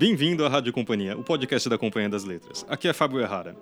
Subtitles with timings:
[0.00, 2.64] Bem-vindo à Rádio Companhia, o podcast da Companhia das Letras.
[2.70, 3.54] Aqui é Fábio Errara.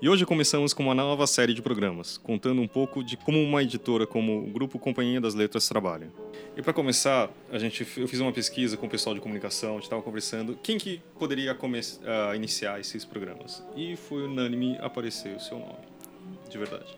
[0.00, 3.60] E hoje começamos com uma nova série de programas, contando um pouco de como uma
[3.60, 6.12] editora como o Grupo Companhia das Letras trabalha.
[6.56, 9.74] E para começar, a gente, eu fiz uma pesquisa com o pessoal de comunicação, a
[9.74, 13.60] gente estava conversando, quem que poderia uh, iniciar esses programas.
[13.74, 15.88] E foi unânime aparecer o seu nome,
[16.48, 16.96] de verdade.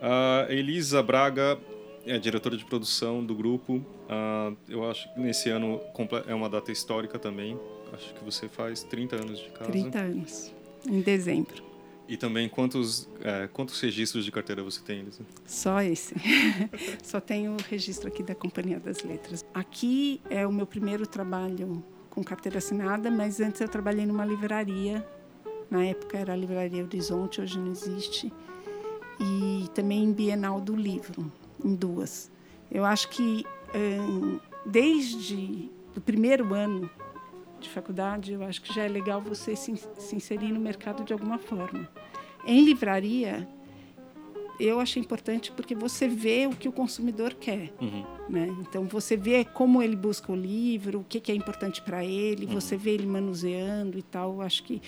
[0.00, 1.58] Uh, Elisa Braga
[2.06, 3.84] é diretora de produção do grupo.
[4.08, 5.78] Uh, eu acho que nesse ano
[6.26, 7.58] é uma data histórica também,
[7.92, 9.70] Acho que você faz 30 anos de casa.
[9.70, 10.52] 30 anos,
[10.86, 11.72] em dezembro.
[12.08, 15.22] E também quantos, é, quantos registros de carteira você tem, Elisa?
[15.46, 16.14] Só esse.
[17.02, 19.44] Só tenho o registro aqui da Companhia das Letras.
[19.54, 25.06] Aqui é o meu primeiro trabalho com carteira assinada, mas antes eu trabalhei numa livraria.
[25.70, 28.30] Na época era a Livraria Horizonte, hoje não existe.
[29.18, 31.32] E também em Bienal do Livro,
[31.64, 32.30] em duas.
[32.70, 36.90] Eu acho que hum, desde o primeiro ano
[37.62, 41.12] de faculdade, eu acho que já é legal você se, se inserir no mercado de
[41.12, 41.88] alguma forma.
[42.44, 43.48] Em livraria,
[44.58, 48.04] eu achei importante porque você vê o que o consumidor quer, uhum.
[48.28, 48.54] né?
[48.60, 52.46] Então você vê como ele busca o livro, o que, que é importante para ele,
[52.46, 52.52] uhum.
[52.52, 54.34] você vê ele manuseando e tal.
[54.34, 54.82] Eu acho que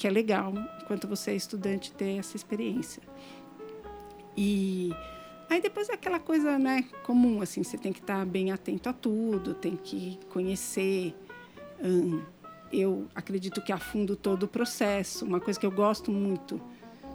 [0.00, 3.02] que é legal enquanto você é estudante ter essa experiência.
[4.34, 4.90] E
[5.50, 8.94] aí depois é aquela coisa, né, comum assim, você tem que estar bem atento a
[8.94, 11.14] tudo, tem que conhecer
[12.72, 15.24] eu acredito que afundo todo o processo.
[15.24, 16.60] Uma coisa que eu gosto muito,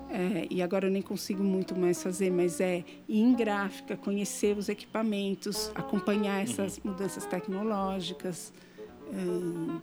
[0.09, 4.57] é, e agora eu nem consigo muito mais fazer, mas é ir em gráfica, conhecer
[4.57, 6.91] os equipamentos, acompanhar essas uhum.
[6.91, 8.53] mudanças tecnológicas,
[9.11, 9.79] hum,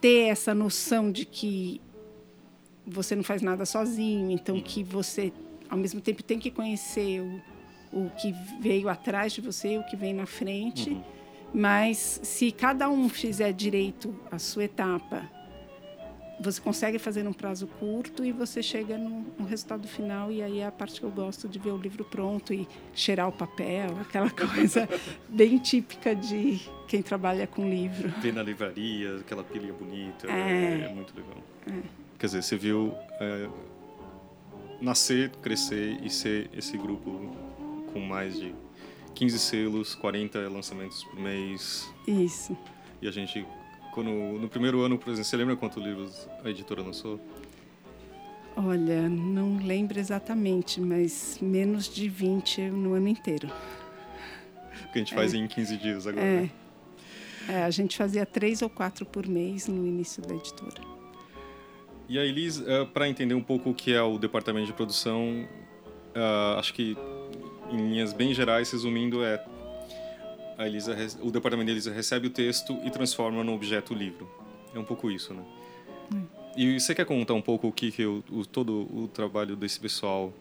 [0.00, 1.80] ter essa noção de que
[2.86, 4.62] você não faz nada sozinho, então uhum.
[4.62, 5.32] que você,
[5.68, 7.20] ao mesmo tempo, tem que conhecer
[7.92, 10.90] o, o que veio atrás de você, o que vem na frente.
[10.90, 11.19] Uhum
[11.52, 15.28] mas se cada um fizer direito a sua etapa,
[16.40, 20.60] você consegue fazer num prazo curto e você chega no, no, resultado final e aí
[20.60, 23.98] é a parte que eu gosto de ver o livro pronto e cheirar o papel,
[24.00, 24.88] aquela coisa
[25.28, 28.08] bem típica de quem trabalha com livro.
[28.20, 31.36] Ver na livraria, aquela pilha bonita, é, é muito legal.
[31.66, 31.82] É.
[32.18, 33.48] Quer dizer, você viu é,
[34.80, 37.36] nascer, crescer e ser esse grupo
[37.92, 38.54] com mais de
[39.14, 41.92] 15 selos, 40 lançamentos por mês.
[42.06, 42.56] Isso.
[43.02, 43.46] E a gente,
[43.92, 47.20] quando, no primeiro ano, por exemplo, você lembra quantos livros a editora lançou?
[48.56, 53.48] Olha, não lembro exatamente, mas menos de 20 no ano inteiro.
[54.84, 55.36] O que a gente faz é.
[55.38, 56.24] em 15 dias agora.
[56.24, 56.40] É.
[56.42, 56.50] Né?
[57.48, 57.62] é.
[57.62, 60.82] a gente fazia três ou quatro por mês no início da editora.
[62.08, 65.48] E aí, Liz, uh, para entender um pouco o que é o departamento de produção,
[66.14, 66.96] uh, acho que
[67.70, 69.44] em linhas bem gerais, resumindo, é
[70.58, 74.28] a Elisa, o departamento de Elisa recebe o texto e transforma no objeto livro.
[74.74, 75.42] É um pouco isso, né?
[76.14, 76.26] Hum.
[76.56, 79.80] E você quer contar um pouco o que, que o, o, todo o trabalho desse
[79.80, 80.32] pessoal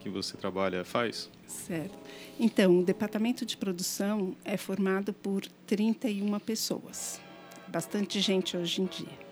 [0.00, 1.30] que você trabalha faz?
[1.46, 1.96] Certo.
[2.40, 7.20] Então, o departamento de produção é formado por 31 pessoas.
[7.68, 9.28] Bastante gente hoje em dia.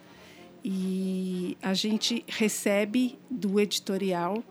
[0.65, 4.45] E a gente recebe do editorial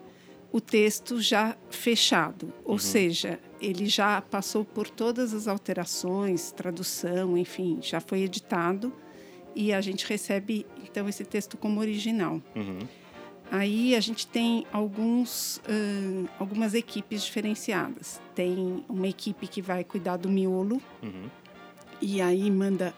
[0.55, 2.79] o texto já fechado, ou uhum.
[2.79, 8.93] seja, ele já passou por todas as alterações, tradução, enfim, já foi editado
[9.53, 12.41] e a gente recebe então esse texto como original.
[12.55, 12.79] Uhum.
[13.51, 18.21] Aí a gente tem alguns, uh, algumas equipes diferenciadas.
[18.33, 21.29] Tem uma equipe que vai cuidar do miolo uhum.
[21.99, 22.95] e aí manda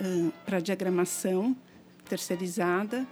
[0.00, 1.56] uh, para diagramação
[2.08, 3.04] terceirizada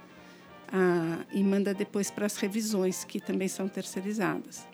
[0.71, 4.67] ah, e manda depois para as revisões, que também são terceirizadas.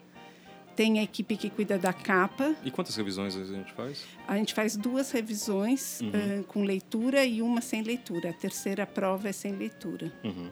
[0.76, 2.54] Tem a equipe que cuida da capa.
[2.64, 4.04] E quantas revisões a gente faz?
[4.28, 6.08] A gente faz duas revisões uhum.
[6.08, 8.30] uh, com leitura e uma sem leitura.
[8.30, 10.12] A terceira prova é sem leitura.
[10.22, 10.50] Uhum.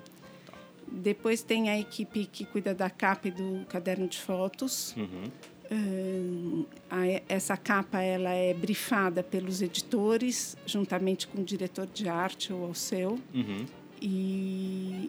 [0.90, 4.96] Depois tem a equipe que cuida da capa e do caderno de fotos.
[4.96, 5.30] Uhum.
[5.70, 12.52] Uh, a, essa capa ela é brifada pelos editores, juntamente com o diretor de arte
[12.52, 13.18] ou ao seu.
[13.32, 13.64] Uhum.
[14.02, 15.08] E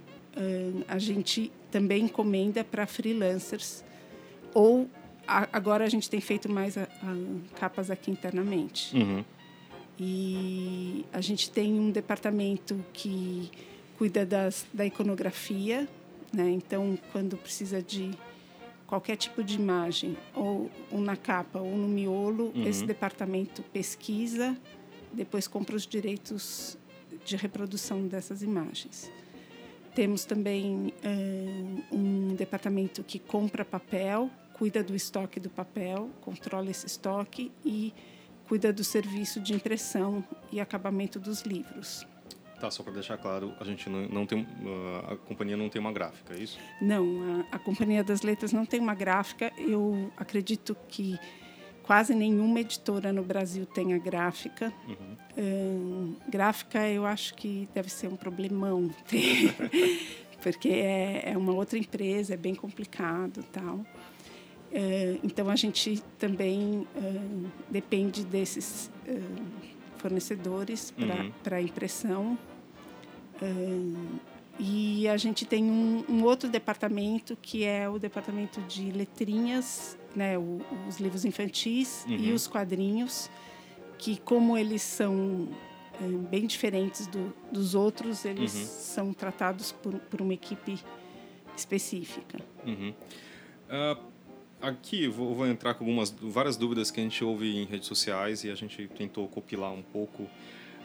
[0.87, 3.83] a gente também encomenda para freelancers
[4.53, 4.89] ou
[5.27, 8.95] a, agora a gente tem feito mais a, a, capas aqui internamente.
[8.95, 9.23] Uhum.
[9.99, 13.51] E a gente tem um departamento que
[13.97, 15.87] cuida das, da iconografia,
[16.31, 16.49] né?
[16.51, 18.11] Então, quando precisa de
[18.85, 22.67] qualquer tipo de imagem, ou, ou na capa ou no miolo, uhum.
[22.67, 24.55] esse departamento pesquisa,
[25.11, 26.77] depois compra os direitos
[27.25, 29.11] de reprodução dessas imagens.
[29.97, 36.85] Temos também uh, um departamento que compra papel, cuida do estoque do papel, controla esse
[36.85, 37.91] estoque e
[38.47, 42.05] cuida do serviço de impressão e acabamento dos livros.
[42.59, 44.45] Tá, só para deixar claro, a gente não, não tem
[45.09, 46.59] a companhia não tem uma gráfica, é isso?
[46.79, 49.51] Não, a, a companhia das letras não tem uma gráfica.
[49.57, 51.17] Eu acredito que
[51.87, 54.73] quase nenhuma editora no Brasil tenha gráfica.
[54.85, 56.15] Uhum.
[56.27, 59.55] gráfica, eu acho que deve ser um problemão ter,
[60.43, 63.85] porque é, é uma outra empresa, é bem complicado, tal.
[65.23, 66.85] então a gente também
[67.69, 68.91] depende desses
[69.97, 71.63] fornecedores para uhum.
[71.63, 72.37] impressão.
[74.59, 80.37] E a gente tem um, um, outro departamento que é o departamento de letrinhas, né,
[80.37, 82.15] o, os livros infantis uhum.
[82.15, 83.29] e os quadrinhos,
[83.99, 85.47] que como eles são
[86.01, 88.65] é, bem diferentes do, dos outros, eles uhum.
[88.65, 90.79] são tratados por, por, uma equipe
[91.55, 92.39] específica.
[92.65, 92.93] Uhum.
[93.69, 94.03] Uh,
[94.61, 98.43] aqui vou, vou, entrar com algumas várias dúvidas que a gente ouve em redes sociais
[98.43, 100.27] e a gente tentou compilar um pouco.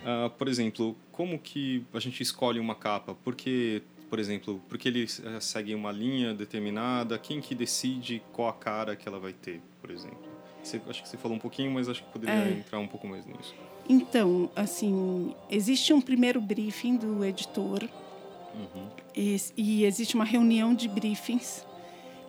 [0.02, 3.16] Uh, por exemplo, como que a gente escolhe uma capa?
[3.22, 7.18] Porque, por exemplo, porque ele uh, segue uma linha determinada?
[7.18, 10.32] Quem que decide qual a cara que ela vai ter, por exemplo?
[10.62, 12.50] Você, acho que você falou um pouquinho, mas acho que poderia é.
[12.50, 13.54] entrar um pouco mais nisso.
[13.88, 17.82] Então, assim, existe um primeiro briefing do editor
[18.54, 18.88] uhum.
[19.14, 21.66] e, e existe uma reunião de briefings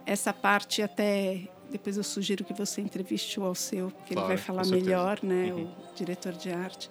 [0.06, 1.42] essa parte até
[1.72, 5.52] depois eu sugiro que você entreviste o Alceu, que claro, ele vai falar melhor, né,
[5.52, 5.64] uhum.
[5.64, 6.90] o diretor de arte.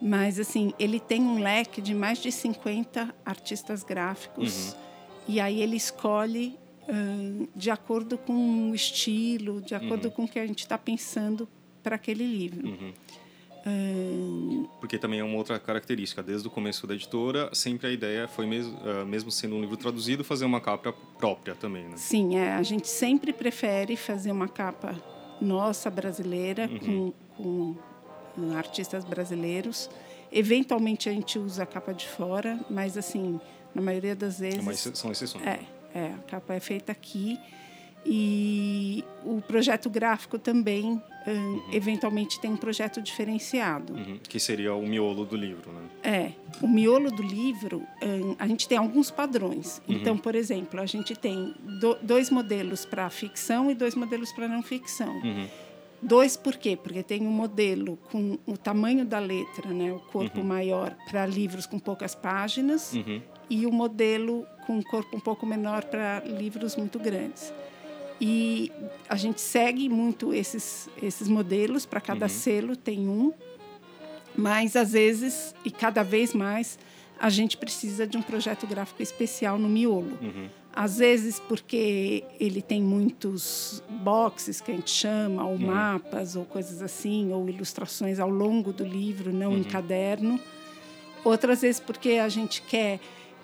[0.00, 4.78] Mas assim, ele tem um leque de mais de 50 artistas gráficos uhum.
[5.28, 6.58] e aí ele escolhe
[7.54, 10.10] de acordo com o estilo, de acordo uhum.
[10.10, 11.46] com o que a gente está pensando
[11.82, 12.66] para aquele livro.
[12.66, 12.92] Uhum.
[14.80, 16.22] Porque também é uma outra característica.
[16.22, 20.24] Desde o começo da editora, sempre a ideia foi, mesmo, mesmo sendo um livro traduzido,
[20.24, 21.96] fazer uma capa própria também, né?
[21.96, 24.96] Sim, é, a gente sempre prefere fazer uma capa
[25.38, 27.12] nossa, brasileira, uhum.
[27.36, 27.76] com, com
[28.54, 29.90] artistas brasileiros.
[30.30, 33.40] Eventualmente a gente usa a capa de fora, mas assim,
[33.74, 34.62] na maioria das vezes...
[34.62, 35.46] Mas são exceções.
[35.46, 35.60] É,
[35.94, 37.38] é, a capa é feita aqui.
[38.06, 41.62] E o projeto gráfico também uhum.
[41.72, 43.92] eventualmente tem um projeto diferenciado.
[43.92, 44.18] Uhum.
[44.26, 45.82] Que seria o miolo do livro, né?
[46.02, 46.32] É.
[46.62, 47.82] O miolo do livro,
[48.38, 49.82] a gente tem alguns padrões.
[49.86, 49.96] Uhum.
[49.96, 54.48] Então, por exemplo, a gente tem do, dois modelos para ficção e dois modelos para
[54.48, 55.20] não ficção.
[56.00, 56.76] Dois por quê?
[56.80, 60.46] Porque tem um modelo com o tamanho da letra, né, o corpo uhum.
[60.46, 63.20] maior, para livros com poucas páginas, uhum.
[63.50, 67.52] e o modelo com um corpo um pouco menor para livros muito grandes.
[68.20, 68.72] E
[69.08, 72.30] a gente segue muito esses, esses modelos, para cada uhum.
[72.30, 73.32] selo tem um,
[74.36, 76.78] mas às vezes, e cada vez mais,
[77.18, 80.16] a gente precisa de um projeto gráfico especial no miolo.
[80.22, 80.48] Uhum.
[80.78, 85.66] Às vezes porque ele tem muitos boxes, que a gente chama, ou uhum.
[85.66, 89.64] mapas, ou coisas assim, ou ilustrações ao longo do livro, não em uhum.
[89.64, 90.38] caderno.
[91.24, 93.00] Outras vezes porque a gente quer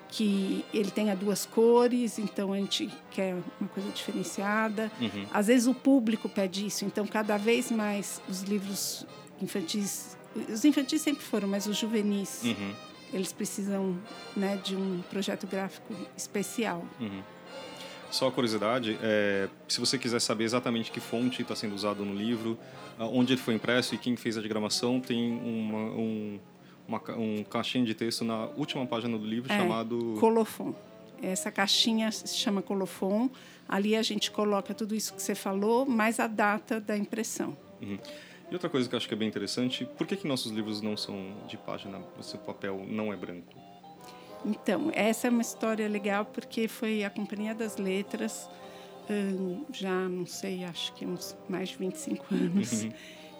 [0.07, 4.89] que ele tenha duas cores, então a gente quer uma coisa diferenciada.
[5.01, 5.25] Uhum.
[5.33, 9.05] Às vezes o público pede isso, então cada vez mais os livros
[9.41, 10.15] infantis,
[10.47, 12.73] os infantis sempre foram, mas os juvenis, uhum.
[13.15, 13.97] Eles precisam
[14.35, 16.85] né, de um projeto gráfico especial.
[16.99, 17.21] Uhum.
[18.11, 22.57] Só curiosidade, é, se você quiser saber exatamente que fonte está sendo usado no livro,
[22.99, 26.39] onde ele foi impresso e quem fez a diagramação, tem uma, um
[26.87, 30.73] uma, um caixinha de texto na última página do livro é, chamado colofon.
[31.21, 33.29] Essa caixinha se chama colofon.
[33.67, 37.57] Ali a gente coloca tudo isso que você falou, mais a data da impressão.
[37.81, 37.97] Uhum.
[38.49, 40.81] E outra coisa que eu acho que é bem interessante, por que, que nossos livros
[40.81, 43.53] não são de página, o seu papel não é branco?
[44.45, 48.47] Então, essa é uma história legal porque foi a Companhia das Letras,
[49.09, 52.91] hum, já não sei, acho que uns mais de 25 anos, uhum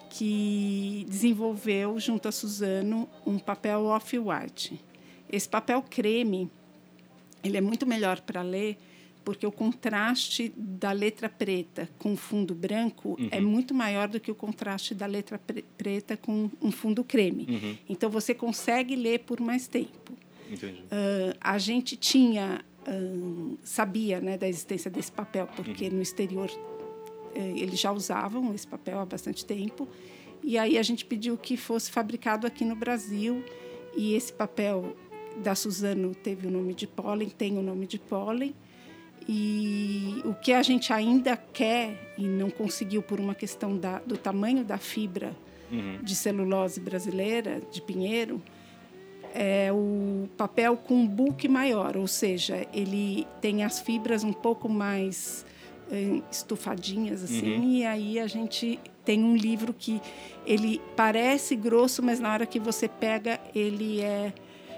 [0.08, 4.80] que desenvolveu, junto a Suzano, um papel off-white.
[5.30, 6.50] Esse papel creme,
[7.42, 8.78] ele é muito melhor para ler
[9.26, 13.28] porque o contraste da letra preta com fundo branco uhum.
[13.32, 17.44] é muito maior do que o contraste da letra pre preta com um fundo creme.
[17.48, 17.76] Uhum.
[17.88, 20.12] Então você consegue ler por mais tempo.
[20.12, 25.94] Uh, a gente tinha uh, sabia né, da existência desse papel porque uhum.
[25.94, 26.48] no exterior
[27.34, 29.88] é, eles já usavam esse papel há bastante tempo.
[30.40, 33.44] E aí a gente pediu que fosse fabricado aqui no Brasil.
[33.96, 34.96] E esse papel
[35.42, 38.54] da Suzano teve o nome de pólen, tem o nome de pólen.
[39.28, 44.16] E o que a gente ainda quer e não conseguiu por uma questão da, do
[44.16, 45.34] tamanho da fibra
[45.70, 45.98] uhum.
[46.02, 48.40] de celulose brasileira, de pinheiro,
[49.34, 54.68] é o papel com um book maior, ou seja, ele tem as fibras um pouco
[54.68, 55.44] mais
[56.30, 57.70] estufadinhas assim uhum.
[57.70, 60.00] e aí a gente tem um livro que
[60.44, 64.32] ele parece grosso mas na hora que você pega ele é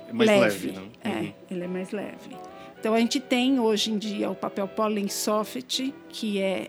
[0.09, 0.89] é mais leve, leve né?
[1.05, 1.33] É, uhum.
[1.51, 2.37] ele é mais leve.
[2.79, 6.69] Então a gente tem hoje em dia o papel Pollen Soft, que é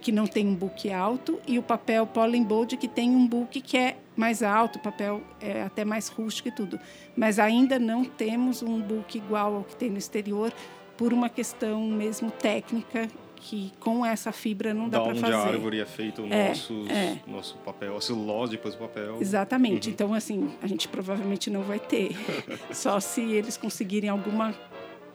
[0.00, 3.60] que não tem um book alto, e o papel Pollen Bold, que tem um book
[3.60, 6.78] que é mais alto, o papel é até mais rústico e tudo.
[7.16, 10.52] Mas ainda não temos um book igual ao que tem no exterior,
[10.96, 15.32] por uma questão mesmo técnica que com essa fibra não dá para fazer.
[15.32, 17.16] Da onde a árvore é feito o é, nosso, é.
[17.26, 19.16] nosso papel, a celulose depois o papel.
[19.18, 19.88] Exatamente.
[19.88, 19.94] Uhum.
[19.94, 22.10] Então, assim, a gente provavelmente não vai ter.
[22.70, 24.54] Só se eles conseguirem alguma é,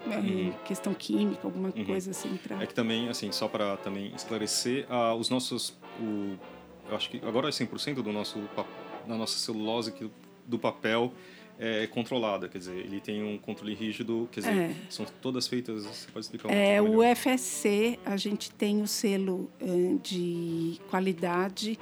[0.06, 0.54] uhum.
[0.66, 1.86] questão química, alguma uhum.
[1.86, 2.38] coisa assim.
[2.38, 2.62] Pra...
[2.62, 5.78] É que também, assim, só para também esclarecer, uh, os nossos...
[6.00, 6.38] O,
[6.90, 8.40] eu acho que agora é 100% do nosso,
[9.08, 9.94] da nossa celulose
[10.46, 11.12] do papel
[11.58, 14.76] é controlada, quer dizer, ele tem um controle rígido, quer dizer, é.
[14.90, 19.50] são todas feitas, você pode explicar um É, o FSC, a gente tem o selo
[19.62, 21.80] uh, de qualidade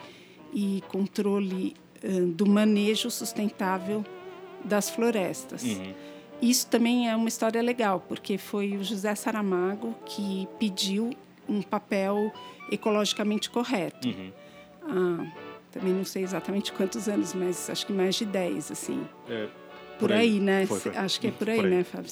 [0.53, 4.05] e controle uh, do manejo sustentável
[4.63, 5.63] das florestas.
[5.63, 5.93] Uhum.
[6.43, 11.11] Isso também é uma história legal, porque foi o José Saramago que pediu
[11.47, 12.33] um papel
[12.69, 14.09] ecologicamente correto.
[14.09, 14.31] Uhum.
[14.83, 15.31] Ah,
[15.71, 19.07] também não sei exatamente quantos anos, mas acho que mais de 10, assim.
[19.29, 19.47] É,
[19.97, 20.65] por, aí, aí, né?
[20.65, 20.97] Foi, foi.
[20.97, 21.71] Acho que é por aí, por aí.
[21.71, 22.11] né, Fábio?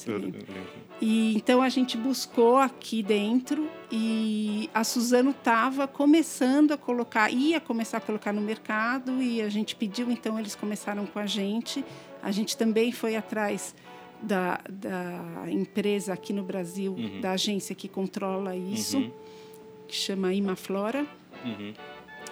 [0.98, 7.60] E então a gente buscou aqui dentro e a Suzano estava começando a colocar, ia
[7.60, 11.84] começar a colocar no mercado e a gente pediu, então eles começaram com a gente.
[12.22, 13.74] A gente também foi atrás
[14.22, 17.20] da, da empresa aqui no Brasil, uhum.
[17.20, 19.10] da agência que controla isso, uhum.
[19.88, 21.06] que chama Imaflora.
[21.44, 21.74] Uhum.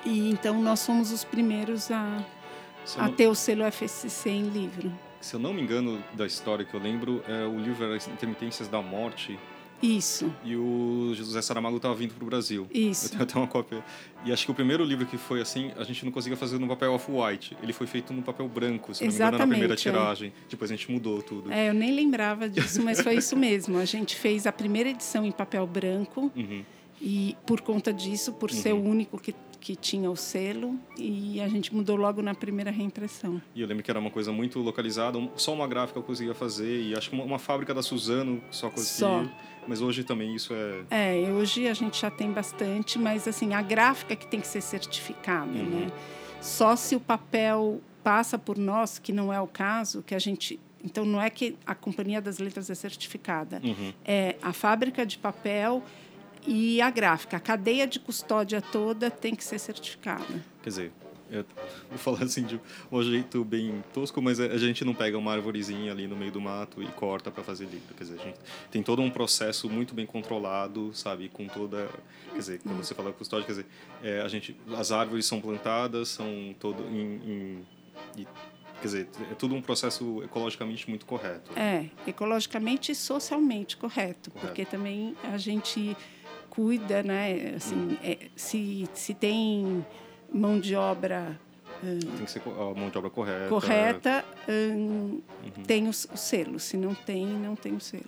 [0.04, 2.24] E então nós fomos os primeiros a,
[2.96, 6.72] a ter o selo FSC em livro se eu não me engano da história que
[6.72, 9.38] eu lembro, é o livro As Intermitências da Morte.
[9.82, 10.32] Isso.
[10.44, 12.66] E o José Saramago estava vindo para o Brasil.
[12.72, 13.06] Isso.
[13.06, 13.84] Eu tenho até uma cópia.
[14.24, 16.68] E acho que o primeiro livro que foi assim, a gente não conseguia fazer no
[16.68, 17.56] papel off-white.
[17.62, 19.76] Ele foi feito no papel branco, se Exatamente, não me engano, na primeira é.
[19.76, 20.28] tiragem.
[20.28, 20.50] É.
[20.50, 21.50] Depois a gente mudou tudo.
[21.50, 23.78] É, eu nem lembrava disso, mas foi isso mesmo.
[23.78, 26.30] A gente fez a primeira edição em papel branco.
[26.36, 26.62] Uhum.
[27.00, 28.56] E por conta disso, por uhum.
[28.56, 32.70] ser o único que que tinha o selo e a gente mudou logo na primeira
[32.70, 33.40] reimpressão.
[33.54, 36.82] E eu lembro que era uma coisa muito localizada, só uma gráfica eu conseguia fazer
[36.82, 39.24] e acho que uma, uma fábrica da Suzano só conseguia.
[39.24, 39.50] Só.
[39.68, 41.26] Mas hoje também isso é.
[41.26, 44.62] É, hoje a gente já tem bastante, mas assim, a gráfica que tem que ser
[44.62, 45.80] certificada, uhum.
[45.80, 45.92] né?
[46.40, 50.58] Só se o papel passa por nós, que não é o caso, que a gente
[50.82, 53.92] então, não é que a Companhia das Letras é certificada, uhum.
[54.02, 55.82] é a fábrica de papel
[56.46, 57.36] e a gráfica.
[57.36, 60.44] A cadeia de custódia toda tem que ser certificada.
[60.62, 60.92] Quer dizer,
[61.30, 61.44] eu
[61.88, 65.92] vou falar assim de um jeito bem tosco, mas a gente não pega uma arvorezinha
[65.92, 67.94] ali no meio do mato e corta para fazer livro.
[67.94, 68.38] Quer dizer, a gente
[68.70, 71.28] tem todo um processo muito bem controlado, sabe?
[71.28, 71.88] Com toda.
[72.32, 73.66] Quer dizer, quando você fala custódia, quer dizer,
[74.02, 77.64] é, a gente, as árvores são plantadas, são todo em,
[78.16, 78.26] em
[78.80, 81.52] Quer dizer, é tudo um processo ecologicamente muito correto.
[81.54, 84.46] É, ecologicamente e socialmente correto, correto.
[84.46, 85.94] porque também a gente
[86.50, 87.54] cuida, né?
[87.56, 89.86] Assim, é, se, se tem
[90.32, 91.38] mão de obra
[91.80, 93.48] tem que ser a mão de obra correta.
[93.48, 95.64] Correta, hum, uhum.
[95.66, 96.60] tem o, selo.
[96.60, 98.04] Se não tem, não tem o selo.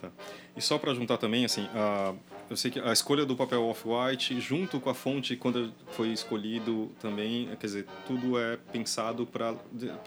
[0.00, 0.10] Tá.
[0.56, 2.12] E só para juntar também, assim, a,
[2.50, 6.90] eu sei que a escolha do papel off-white, junto com a fonte, quando foi escolhido
[7.00, 9.56] também, quer dizer, tudo é pensado para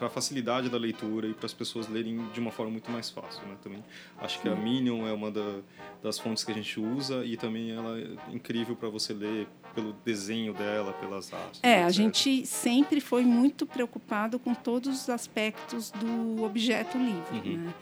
[0.00, 3.46] a facilidade da leitura e para as pessoas lerem de uma forma muito mais fácil,
[3.46, 3.56] né?
[3.62, 3.82] Também
[4.18, 5.60] acho que a Minion é uma da,
[6.02, 9.92] das fontes que a gente usa e também ela é incrível para você ler pelo
[10.04, 11.60] desenho dela, pelas artes.
[11.62, 11.86] É, etc.
[11.86, 17.64] a gente sempre foi muito preocupado com todos os aspectos do objeto livre, uhum.
[17.64, 17.74] né?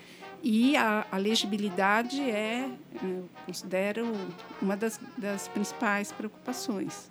[0.46, 2.68] E a, a legibilidade é,
[3.02, 4.12] eu considero,
[4.60, 7.10] uma das, das principais preocupações.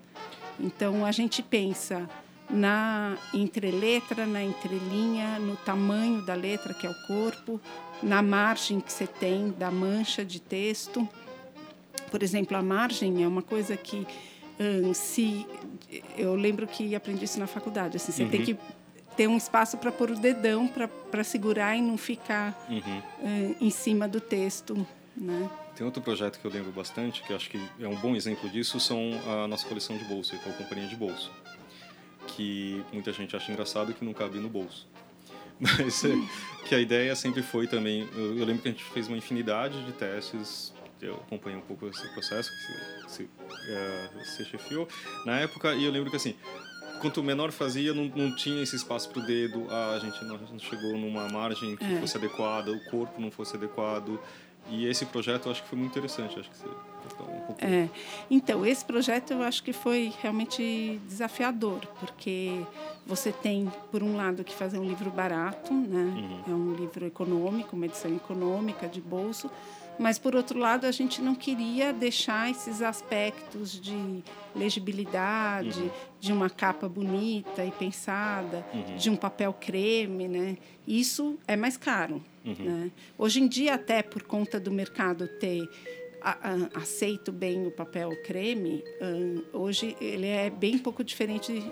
[0.60, 2.08] Então, a gente pensa
[2.48, 7.60] na entreletra, na entrelinha, no tamanho da letra, que é o corpo,
[8.04, 11.10] na margem que você tem da mancha de texto.
[12.12, 14.06] Por exemplo, a margem é uma coisa que
[14.60, 15.48] hum, se
[16.16, 18.30] eu lembro que aprendi isso na faculdade, assim, você uhum.
[18.30, 18.58] tem que
[19.16, 23.00] ter um espaço para pôr o dedão para segurar e não ficar uhum.
[23.00, 25.50] uh, em cima do texto, né?
[25.76, 28.80] Tem outro projeto que eu lembro bastante, que acho que é um bom exemplo disso,
[28.80, 31.32] são a nossa coleção de bolso, que é a companhia de bolso,
[32.28, 34.88] que muita gente acha engraçado que não cabe no bolso.
[35.60, 36.14] Mas é,
[36.68, 39.84] que a ideia sempre foi também, eu, eu, lembro que a gente fez uma infinidade
[39.84, 44.88] de testes, eu acompanhei um pouco esse processo que se, se, uh, se chefiou
[45.26, 46.36] na época, e eu lembro que assim,
[47.04, 50.98] quanto menor fazia, não, não tinha esse espaço para o dedo, a gente não, chegou
[50.98, 52.00] numa margem que é.
[52.00, 54.18] fosse adequada, o corpo não fosse adequado.
[54.70, 56.40] E esse projeto eu acho que foi muito interessante.
[56.40, 57.66] Acho que você um pouco...
[57.66, 57.90] É.
[58.32, 62.62] Então, esse projeto eu acho que foi realmente desafiador, porque
[63.06, 66.42] você tem, por um lado, que fazer um livro barato, né?
[66.48, 66.54] Uhum.
[66.54, 69.52] É um livro econômico, uma edição econômica de bolso,
[70.00, 74.24] mas por outro lado a gente não queria deixar esses aspectos de
[74.56, 75.90] legibilidade, uhum.
[76.20, 78.96] de uma capa bonita e pensada, uhum.
[78.96, 80.58] de um papel creme, né?
[80.88, 82.24] Isso é mais caro.
[82.46, 82.56] Uhum.
[82.60, 82.92] Né?
[83.18, 85.68] Hoje em dia até por conta do mercado ter
[86.74, 88.82] aceito bem o papel creme,
[89.52, 91.70] hoje ele é bem pouco diferente,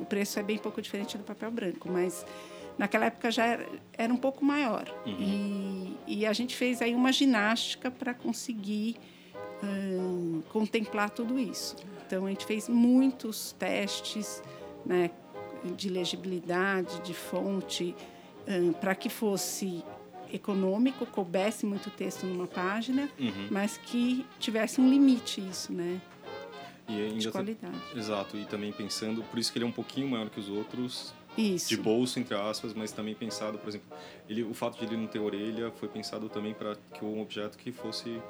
[0.00, 2.24] o preço é bem pouco diferente do papel branco, mas
[2.78, 4.88] naquela época já era, era um pouco maior.
[5.06, 5.96] Uhum.
[6.06, 8.96] E, e, a gente fez aí uma ginástica para conseguir
[10.50, 11.76] contemplar tudo isso.
[12.06, 14.42] Então a gente fez muitos testes
[14.84, 15.10] né,
[15.76, 17.94] de legibilidade, de fonte,
[18.80, 19.82] para que fosse
[20.32, 23.48] econômico, coubesse muito texto numa página, uhum.
[23.50, 26.00] mas que tivesse um limite isso, né?
[26.88, 27.72] E de qualidade.
[27.72, 30.50] Tá, exato, e também pensando, por isso que ele é um pouquinho maior que os
[30.50, 31.68] outros, isso.
[31.68, 33.96] de bolso entre aspas, mas também pensado, por exemplo,
[34.28, 37.58] ele, o fato de ele não ter orelha foi pensado também para que um objeto
[37.58, 38.22] que fosse uh,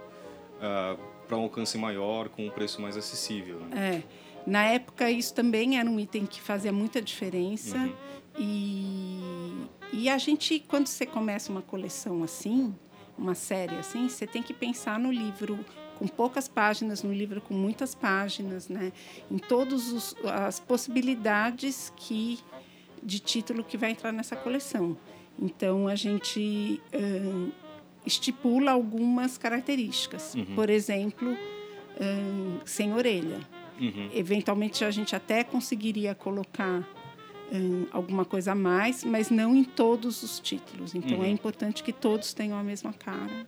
[0.61, 0.97] ah,
[1.27, 3.61] para um alcance maior, com um preço mais acessível.
[3.61, 4.03] Né?
[4.07, 4.25] É.
[4.47, 7.79] Na época, isso também era um item que fazia muita diferença.
[7.79, 7.95] Uhum.
[8.39, 12.75] E, e a gente, quando você começa uma coleção assim,
[13.17, 15.59] uma série assim, você tem que pensar no livro
[15.99, 18.93] com poucas páginas, no livro com muitas páginas, né?
[19.31, 22.41] em todas as possibilidades que
[23.05, 24.97] de título que vai entrar nessa coleção.
[25.39, 27.53] Então, a gente uh,
[28.07, 30.35] estipula algumas características.
[30.35, 30.55] Uhum.
[30.55, 33.41] Por exemplo, uh, sem orelha.
[33.81, 34.11] Uhum.
[34.15, 36.89] Eventualmente, a gente até conseguiria colocar
[37.53, 40.95] um, alguma coisa a mais, mas não em todos os títulos.
[40.95, 41.25] Então é uhum.
[41.25, 43.47] é importante que todos tenham a mesma cara.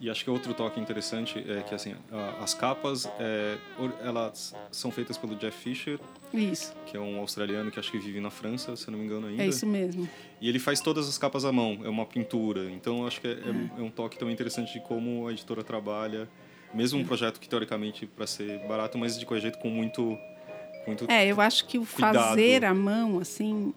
[0.00, 1.94] E acho que outro toque interessante é que assim
[2.40, 3.56] as capas é,
[4.02, 5.98] elas são feitas pelo Jeff Fisher,
[6.32, 6.74] isso.
[6.86, 9.42] que é um australiano que acho que vive na França, se não me engano ainda.
[9.42, 10.08] É isso mesmo.
[10.40, 12.70] E ele faz todas as capas à mão, é uma pintura.
[12.70, 13.80] Então acho que é, é.
[13.80, 16.28] é um toque também interessante de como a editora trabalha,
[16.72, 20.18] mesmo um projeto que teoricamente para ser barato, mas de qualquer jeito com muito
[20.86, 22.14] muito É, eu acho que o cuidado.
[22.14, 23.74] fazer à mão, assim,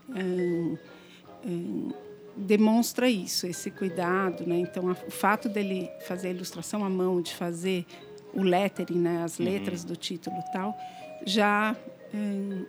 [2.36, 4.58] demonstra isso, esse cuidado, né?
[4.58, 7.86] Então, a, o fato dele fazer a ilustração à mão, de fazer
[8.34, 9.46] o lettering, né, as uhum.
[9.46, 9.90] letras uhum.
[9.90, 10.78] do título tal,
[11.26, 11.76] já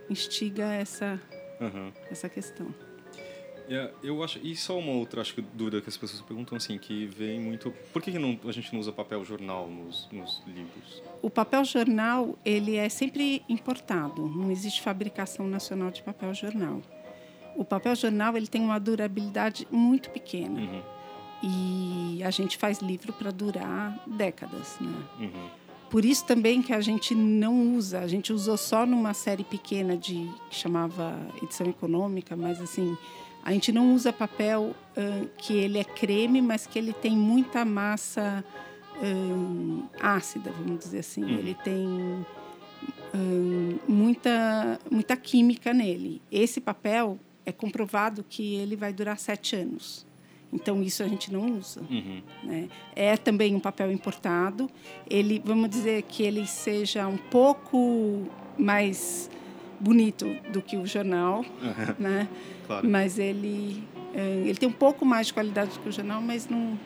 [0.09, 1.21] instiga essa,
[1.61, 1.93] uhum.
[2.11, 2.73] essa questão.
[3.69, 6.57] Yeah, é, eu acho e só uma outra acho que dúvida que as pessoas perguntam
[6.57, 10.09] assim que vem muito por que, que não, a gente não usa papel jornal nos,
[10.11, 16.35] nos, livros o papel jornal ele é sempre importado não existe fabricação nacional de papel
[16.35, 16.83] jornal
[17.57, 20.83] o papel jornal ele tem uma durabilidade muito pequena uhum.
[21.43, 25.49] e a gente faz livro para durar décadas né uhum.
[25.91, 29.97] por isso também que a gente não usa a gente usou só numa série pequena
[29.97, 32.97] de que chamava edição econômica mas assim
[33.45, 37.65] a gente não usa papel uh, que ele é creme, mas que ele tem muita
[37.65, 38.45] massa
[40.01, 41.25] ácida, vamos dizer assim.
[41.25, 41.39] Uhum.
[41.39, 42.27] Ele tem
[43.87, 46.23] muita, muita química nele.
[46.31, 50.07] Esse papel é comprovado que ele vai durar sete anos.
[50.53, 51.81] Então isso a gente não usa.
[51.91, 52.23] Uhum.
[52.45, 52.69] Né?
[52.95, 54.71] É também um papel importado.
[55.09, 58.27] Ele, vamos dizer que ele seja um pouco
[58.59, 59.31] mais
[59.81, 61.45] bonito do que o jornal,
[61.99, 62.29] né?
[62.67, 62.89] Claro.
[62.89, 63.83] Mas ele
[64.15, 66.79] é, ele tem um pouco mais de qualidade do que o jornal, mas não,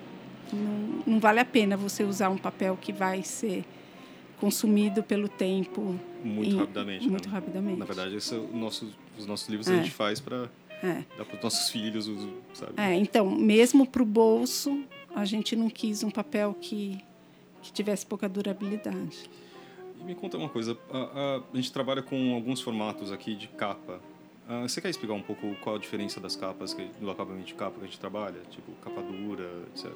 [0.53, 3.65] não, não vale a pena você usar um papel que vai ser
[4.39, 7.09] consumido pelo tempo muito rapidamente.
[7.09, 7.35] Muito né?
[7.35, 7.79] rapidamente.
[7.79, 9.75] Na verdade, esse é o nosso, os nossos livros é.
[9.75, 10.49] a gente faz para
[10.83, 11.03] é.
[11.17, 12.07] dar para os nossos filhos,
[12.53, 12.73] sabe?
[12.77, 16.99] É, então, mesmo para o bolso, a gente não quis um papel que,
[17.63, 19.31] que tivesse pouca durabilidade.
[20.01, 23.49] E me conta uma coisa, a, a, a gente trabalha com alguns formatos aqui de
[23.49, 24.01] capa.
[24.49, 27.55] Uh, você quer explicar um pouco qual a diferença das capas, que, do acabamento de
[27.55, 28.41] capa que a gente trabalha?
[28.51, 29.91] Tipo, capa dura, etc.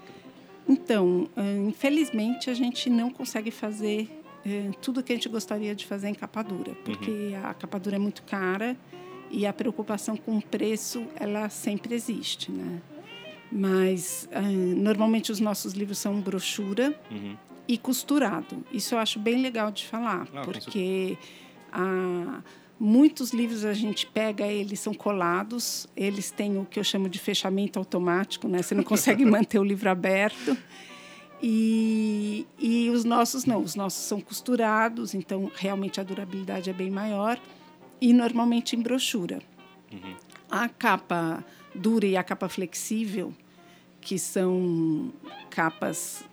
[0.68, 1.28] Então,
[1.68, 4.08] infelizmente, a gente não consegue fazer
[4.46, 7.46] uh, tudo que a gente gostaria de fazer em capa dura, porque uhum.
[7.46, 8.76] a capa dura é muito cara
[9.30, 12.80] e a preocupação com o preço, ela sempre existe, né?
[13.52, 17.36] Mas, uh, normalmente, os nossos livros são brochura, uhum
[17.70, 18.64] e costurado.
[18.72, 21.16] Isso eu acho bem legal de falar, ah, porque
[21.72, 22.42] ah,
[22.80, 27.20] muitos livros a gente pega, eles são colados, eles têm o que eu chamo de
[27.20, 28.60] fechamento automático, né?
[28.60, 30.58] Você não consegue manter o livro aberto.
[31.40, 36.90] E, e os nossos não, os nossos são costurados, então realmente a durabilidade é bem
[36.90, 37.40] maior
[38.00, 39.40] e normalmente em brochura.
[39.92, 40.14] Uhum.
[40.50, 43.32] A capa dura e a capa flexível,
[44.00, 45.12] que são
[45.50, 46.24] capas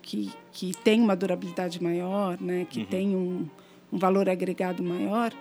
[0.00, 2.86] que, que têm uma durabilidade maior, né, que uhum.
[2.86, 3.48] têm um,
[3.92, 5.32] um valor agregado maior,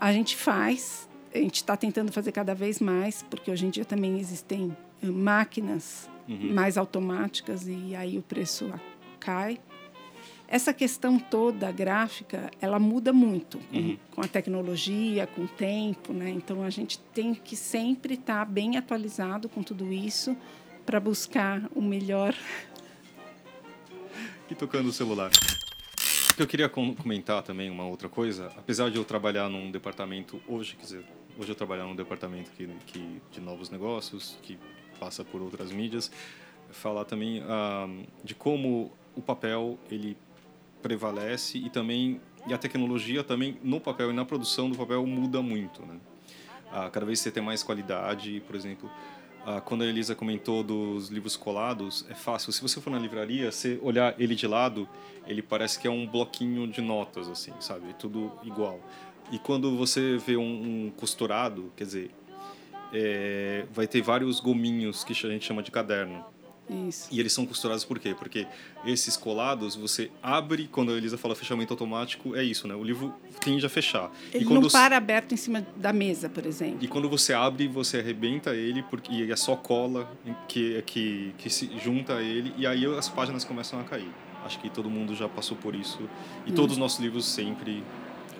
[0.00, 3.84] a gente faz, a gente está tentando fazer cada vez mais, porque hoje em dia
[3.84, 6.52] também existem eh, máquinas uhum.
[6.54, 8.72] mais automáticas e aí o preço
[9.18, 9.60] cai.
[10.50, 13.98] Essa questão toda gráfica, ela muda muito com, uhum.
[14.16, 16.28] com a tecnologia, com o tempo, né?
[16.28, 20.36] Então a gente tem que sempre estar tá bem atualizado com tudo isso
[20.84, 22.34] para buscar o melhor.
[24.50, 25.30] E tocando o celular.
[26.36, 30.82] Eu queria comentar também uma outra coisa, apesar de eu trabalhar num departamento hoje, quer
[30.82, 31.04] dizer,
[31.38, 34.58] hoje eu trabalho num departamento que, que de novos negócios, que
[34.98, 36.10] passa por outras mídias,
[36.70, 37.86] falar também ah,
[38.24, 40.16] de como o papel ele
[40.82, 45.42] prevalece e também e a tecnologia também no papel e na produção do papel muda
[45.42, 45.96] muito, né?
[46.72, 48.90] Ah, cada vez você tem mais qualidade, por exemplo,
[49.44, 52.52] ah, quando a Elisa comentou dos livros colados, é fácil.
[52.52, 54.88] Se você for na livraria, você olhar ele de lado,
[55.26, 57.94] ele parece que é um bloquinho de notas, assim, sabe?
[57.94, 58.80] Tudo igual.
[59.32, 62.10] E quando você vê um, um costurado, quer dizer,
[62.92, 66.24] é, vai ter vários gominhos que a gente chama de caderno.
[66.70, 67.08] Isso.
[67.10, 68.14] E eles são costurados por quê?
[68.16, 68.46] Porque
[68.84, 72.74] esses colados você abre, quando a Elisa fala fechamento automático, é isso, né?
[72.74, 74.10] O livro tende a fechar.
[74.32, 76.78] Ele e quando não para aberto em cima da mesa, por exemplo.
[76.80, 80.10] E quando você abre, você arrebenta ele, porque e é só cola
[80.46, 84.10] que, que, que se junta a ele, e aí as páginas começam a cair.
[84.44, 85.98] Acho que todo mundo já passou por isso.
[86.46, 86.54] E hum.
[86.54, 87.82] todos os nossos livros sempre...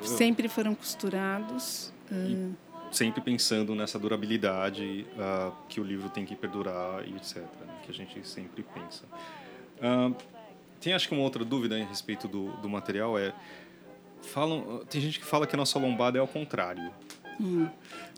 [0.02, 1.92] Sempre foram costurados.
[2.10, 7.37] E, uh sempre pensando nessa durabilidade uh, que o livro tem que perdurar e etc.
[7.37, 9.05] Né, que a gente sempre pensa.
[9.79, 10.14] Uh,
[10.81, 13.33] tem acho que uma outra dúvida a respeito do, do material é
[14.22, 16.90] falam tem gente que fala que a nossa lombada é ao contrário.
[17.40, 17.68] Hum.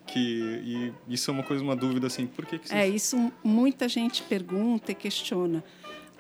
[0.07, 2.81] Que e isso é uma coisa uma dúvida assim por que, que vocês...
[2.81, 5.63] é isso muita gente pergunta e questiona.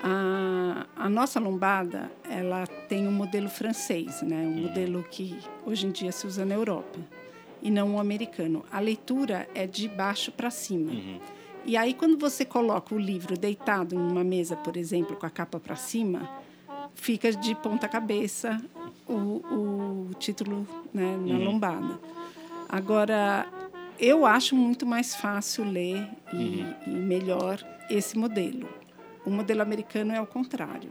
[0.04, 4.36] A, a, nossa lombada ela tem um modelo francês, né?
[4.36, 4.62] Um hum.
[4.62, 6.98] modelo que hoje em dia se usa na Europa
[7.62, 8.64] e não o americano.
[8.70, 10.92] A leitura é de baixo para cima.
[10.92, 11.20] Uhum.
[11.64, 15.60] E aí, quando você coloca o livro deitado numa mesa, por exemplo, com a capa
[15.60, 16.28] para cima,
[16.94, 18.60] fica de ponta cabeça
[19.08, 21.44] o, o título né, na uhum.
[21.44, 22.00] lombada.
[22.68, 23.46] Agora,
[23.98, 26.74] eu acho muito mais fácil ler e, uhum.
[26.86, 28.68] e melhor esse modelo.
[29.24, 30.90] O modelo americano é o contrário.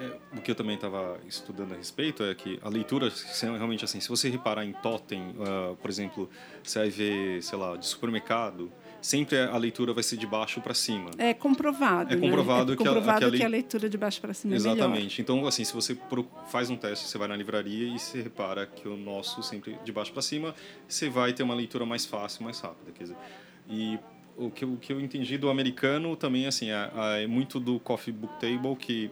[0.00, 4.00] É, o que eu também estava estudando a respeito é que a leitura, realmente assim,
[4.00, 6.28] se você reparar em totem, uh, por exemplo,
[6.62, 10.72] você vai ver, sei lá, de supermercado, sempre a leitura vai ser de baixo para
[10.72, 11.10] cima.
[11.18, 12.12] É comprovado.
[12.12, 12.74] É comprovado, né?
[12.74, 14.80] é que, comprovado a, que, a, que a leitura de baixo para cima Exatamente.
[14.80, 14.84] é.
[14.84, 15.22] Exatamente.
[15.22, 15.98] Então, assim, se você
[16.46, 19.92] faz um teste, você vai na livraria e você repara que o nosso sempre de
[19.92, 20.54] baixo para cima,
[20.88, 22.92] você vai ter uma leitura mais fácil, mais rápida.
[22.92, 23.16] Quer dizer,
[23.68, 23.98] e
[24.36, 26.90] o que, o que eu entendi do americano também assim é,
[27.22, 29.10] é muito do coffee book table que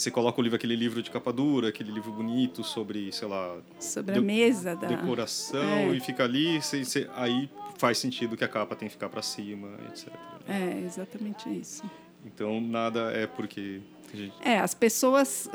[0.00, 3.58] você coloca o livro, aquele livro de capa dura, aquele livro bonito sobre, sei lá...
[3.78, 4.88] Sobre a mesa da...
[4.88, 5.94] Decoração, é.
[5.94, 9.20] e fica ali, você, você, aí faz sentido que a capa tem que ficar para
[9.20, 10.08] cima, etc.
[10.48, 11.82] É, exatamente isso.
[12.24, 13.82] Então, nada é porque...
[14.14, 14.32] Gente...
[14.42, 15.50] É, as pessoas,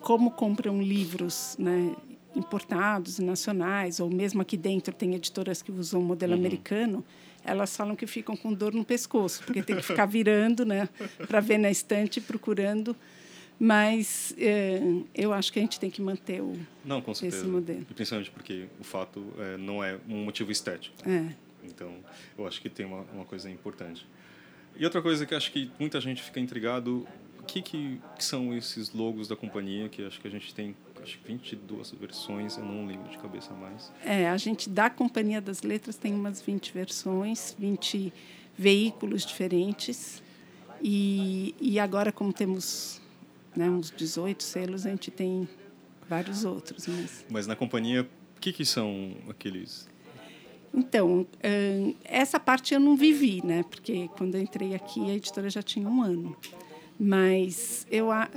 [0.00, 1.96] como compram livros, né,
[2.34, 6.38] importados nacionais, ou mesmo aqui dentro tem editoras que usam o modelo uhum.
[6.38, 7.02] americano,
[7.42, 10.86] elas falam que ficam com dor no pescoço, porque tem que ficar virando, né,
[11.26, 12.94] para ver na estante, procurando
[13.58, 14.80] mas é,
[15.14, 17.42] eu acho que a gente tem que manter o, não, com certeza.
[17.42, 17.86] esse modelo.
[17.90, 20.96] E principalmente porque o fato é, não é um motivo estético.
[21.08, 21.34] É.
[21.64, 21.94] Então,
[22.38, 24.06] eu acho que tem uma, uma coisa importante.
[24.76, 27.06] E outra coisa que acho que muita gente fica intrigado,
[27.40, 31.18] o que, que, são esses logos da companhia, que acho que a gente tem acho
[31.24, 33.90] 22 versões, eu não lembro de cabeça mais.
[34.04, 38.12] É, a gente da Companhia das Letras tem umas 20 versões, 20
[38.56, 40.22] veículos diferentes.
[40.82, 43.00] E, e agora, como temos
[43.56, 45.48] né, uns 18 selos, a gente tem
[46.08, 46.86] vários outros.
[46.86, 48.02] Mas, mas na companhia,
[48.36, 49.88] o que, que são aqueles?
[50.72, 51.26] Então,
[52.04, 53.62] essa parte eu não vivi, né?
[53.62, 56.36] Porque quando eu entrei aqui, a editora já tinha um ano.
[56.98, 58.28] Mas eu a,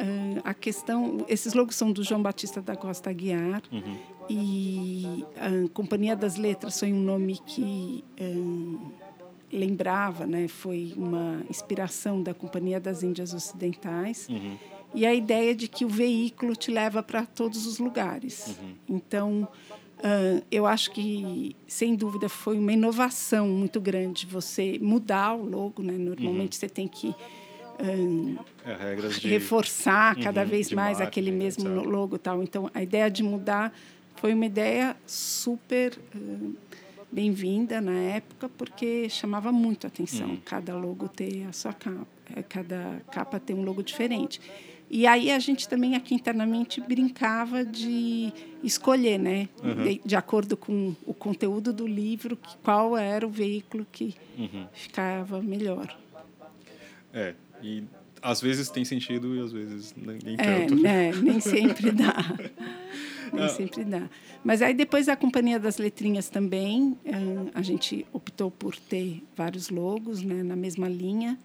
[0.44, 3.98] a questão, esses logos são do João Batista da Costa Aguiar uhum.
[4.30, 8.92] e a Companhia das Letras foi um nome que um,
[9.52, 10.48] lembrava, né?
[10.50, 14.28] Foi uma inspiração da Companhia das Índias Ocidentais.
[14.30, 14.58] Uhum
[14.94, 18.58] e a ideia de que o veículo te leva para todos os lugares.
[18.60, 18.76] Uhum.
[18.88, 19.48] Então,
[20.00, 25.84] uh, eu acho que, sem dúvida, foi uma inovação muito grande você mudar o logo.
[25.84, 25.94] Né?
[25.94, 26.60] Normalmente uhum.
[26.60, 27.14] você tem que
[27.80, 29.28] é, de...
[29.28, 32.18] reforçar uhum, cada vez mais aquele mesmo logo.
[32.18, 32.44] tal.
[32.44, 33.74] Então, a ideia de mudar
[34.16, 36.56] foi uma ideia super uh,
[37.12, 40.40] bem-vinda na época, porque chamava muito a atenção Uhum.
[40.44, 44.40] cada logo ter a sua capa, eh, cada capa ter um logo diferente.
[44.90, 49.84] E aí a gente também aqui internamente brincava de escolher, né, Uhum.
[49.84, 54.66] de, de acordo com o conteúdo do livro, qual era o veículo que Uhum.
[54.74, 55.96] ficava melhor.
[57.14, 57.84] É, e
[58.22, 60.76] às vezes tem sentido e às vezes nem, É, tanto.
[60.82, 62.16] né, nem sempre dá.
[63.32, 63.50] Nem Ah.
[63.50, 64.10] sempre dá.
[64.44, 67.14] Mas aí depois a Companhia das Letrinhas também, eh,
[67.54, 71.38] a gente optou por ter vários logos né, na mesma linha.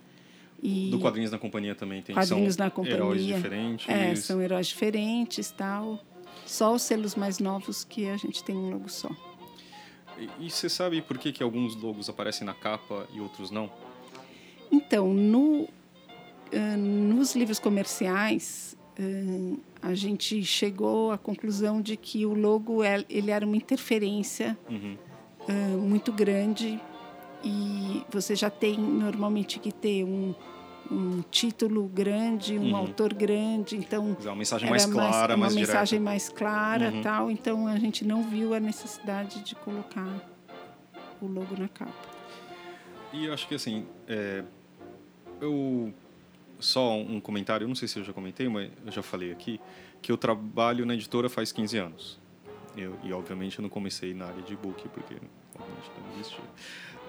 [0.66, 2.96] E Do Quadrinhos na Companhia também tem Quadrinhos são na Companhia.
[2.96, 3.86] heróis diferentes.
[3.88, 5.98] É, são heróis diferentes tal.
[6.46, 9.10] Só os selos mais novos que a gente tem um logo só.
[10.40, 13.70] E, você sabe por que, que alguns logos aparecem na capa e outros não?
[14.72, 15.68] Então, no,
[16.50, 23.04] eh, nos livros comerciais, eh, a gente chegou à conclusão de que o logo é-
[23.10, 24.96] ele era uma interferência Uhum.
[25.48, 26.80] eh, muito grande
[27.44, 30.34] e você já tem normalmente que ter um,
[30.90, 32.76] um título grande, um Uhum.
[32.76, 36.04] autor grande, então dizer, uma mensagem mais clara, uma mais mensagem direta.
[36.04, 37.02] mais clara, Uhum.
[37.02, 37.30] tal.
[37.30, 40.08] Então a gente não viu a necessidade de colocar
[41.20, 41.92] o logo na capa.
[43.12, 44.42] E eu acho que assim, é,
[45.40, 45.92] eu
[46.58, 49.60] só um comentário, eu não sei se eu já comentei, mas eu já falei aqui
[50.02, 52.18] que eu trabalho na editora faz 15 anos.
[52.76, 55.14] Eu, e obviamente eu não comecei na área de e-book porque
[55.54, 56.44] obviamente não existia.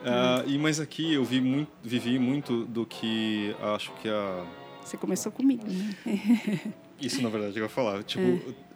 [0.04, 4.46] Ah, e mas aqui eu vi muito, vivi muito do que acho que a
[4.84, 5.96] Você começou comigo, né?
[7.02, 8.04] Isso, na verdade, que eu ia falar.
[8.04, 8.24] Tipo,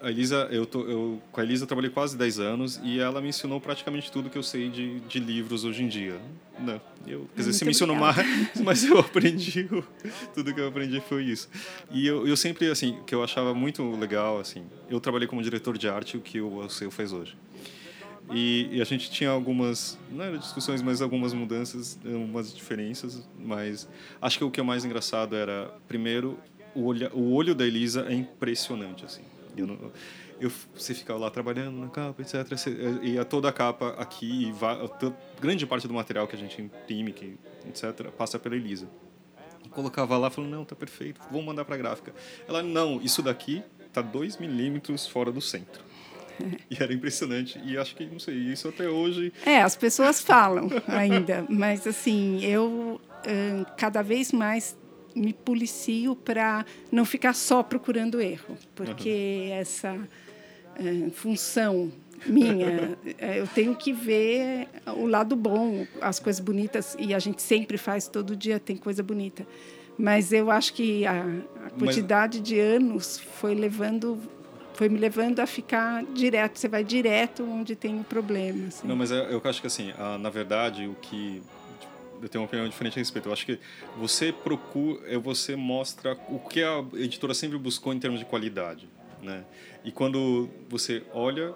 [0.02, 0.08] É.
[0.08, 3.22] a Elisa, eu, tô, eu com a Elisa eu trabalhei quase 10 anos e ela
[3.22, 6.20] me ensinou praticamente tudo que eu sei de, de livros hoje em dia.
[6.60, 6.82] Né?
[7.08, 8.18] Eu, quer dizer, Muito você me ensinou mais,
[8.62, 9.70] mas eu aprendi,
[10.34, 11.50] tudo que eu aprendi foi isso.
[11.90, 15.78] E eu, eu sempre, assim, que eu achava muito legal, assim, eu trabalhei como diretor
[15.78, 17.38] de arte, o que o seu faz hoje.
[18.32, 23.88] E, e a gente tinha algumas, não eram discussões, mas algumas mudanças, algumas diferenças, mas
[24.22, 26.38] acho que o que é mais engraçado era, primeiro,
[26.76, 29.24] o, olha, o olho da Elisa é impressionante, assim.
[29.58, 29.92] Eu não,
[30.40, 32.46] eu, você fica lá trabalhando na capa, etc.
[33.02, 34.80] E a toda a capa aqui, e va-
[35.42, 37.36] grande parte do material que a gente imprime, que,
[37.68, 38.88] etc., passa pela Elisa.
[39.72, 42.14] Colocava lá, falando, não, tá perfeito, vou mandar pra gráfica.
[42.48, 45.84] Ela, não, isso daqui tá 2 milímetros fora do centro.
[46.70, 47.60] E era impressionante.
[47.66, 49.34] E acho que, não sei, isso até hoje.
[49.46, 53.00] É, as pessoas falam ainda, mas assim, eu
[53.78, 54.78] cada vez mais
[55.16, 59.98] me policio para não ficar só procurando erro, porque essa
[60.80, 61.92] ahn, função
[62.26, 67.42] minha, eh, eu tenho que ver o lado bom, as coisas bonitas, e a gente
[67.42, 69.46] sempre faz, todo dia tem coisa bonita.
[69.98, 74.18] Mas eu acho que a, a Mas- quantidade de anos foi levando
[74.80, 78.70] foi me levando a ficar direto, você vai direto onde tem o problema.
[78.70, 78.88] assim.
[78.88, 81.44] Não, mas eu, acho que, assim, ah, na verdade, o que.
[82.22, 83.28] Eu tenho uma opinião diferente a respeito.
[83.28, 83.60] Eu acho que
[83.98, 88.88] você procura, é você mostra o que a editora sempre buscou em termos de qualidade,
[89.22, 89.44] né?
[89.84, 91.54] E quando você olha,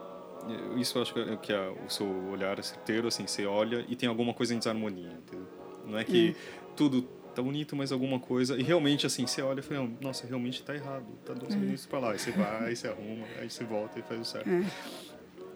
[0.76, 3.96] isso eu acho que é, é o seu olhar é certeiro, assim, você olha e
[3.96, 5.48] tem alguma coisa em desarmonia, entendeu?
[5.88, 6.36] Não é que
[6.76, 8.58] tudo tá bonito, mas alguma coisa.
[8.58, 11.06] E realmente, assim, você olha e fala, "Não, nossa, realmente tá errado.
[11.26, 12.12] Tá dois minutos para lá.
[12.12, 14.50] Aí você vai, aí você arruma, aí você volta e faz o certo.
[14.50, 14.64] É.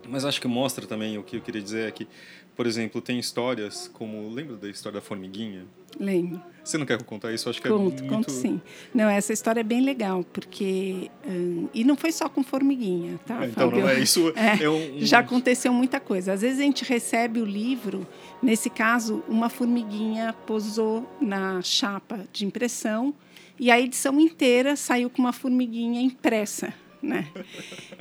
[0.08, 2.08] Mas acho que mostra também o que eu queria dizer é que,
[2.58, 4.30] por exemplo, tem histórias como.
[4.30, 5.66] Lembra da história da formiguinha?
[5.98, 6.42] Lembro.
[6.64, 7.50] Você não quer contar isso?
[7.50, 8.14] Acho que Conto, é muito.
[8.14, 8.60] conto sim.
[8.94, 11.10] Não, essa história é bem legal, porque.
[11.26, 13.46] hum, e não foi só com formiguinha, tá?
[13.46, 13.84] É, então, Fábio?
[13.86, 14.34] não é isso.
[14.36, 16.34] É, É, um- Já aconteceu muita coisa.
[16.34, 18.06] Às vezes a gente recebe o livro,
[18.44, 23.14] nesse caso, uma formiguinha posou na chapa de impressão
[23.60, 26.74] e a edição inteira saiu com uma formiguinha impressa.
[27.02, 27.28] Né?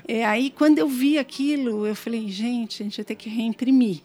[0.09, 4.01] É, aí, quando eu vi aquilo, eu falei, gente, a gente vai ter que reimprimir.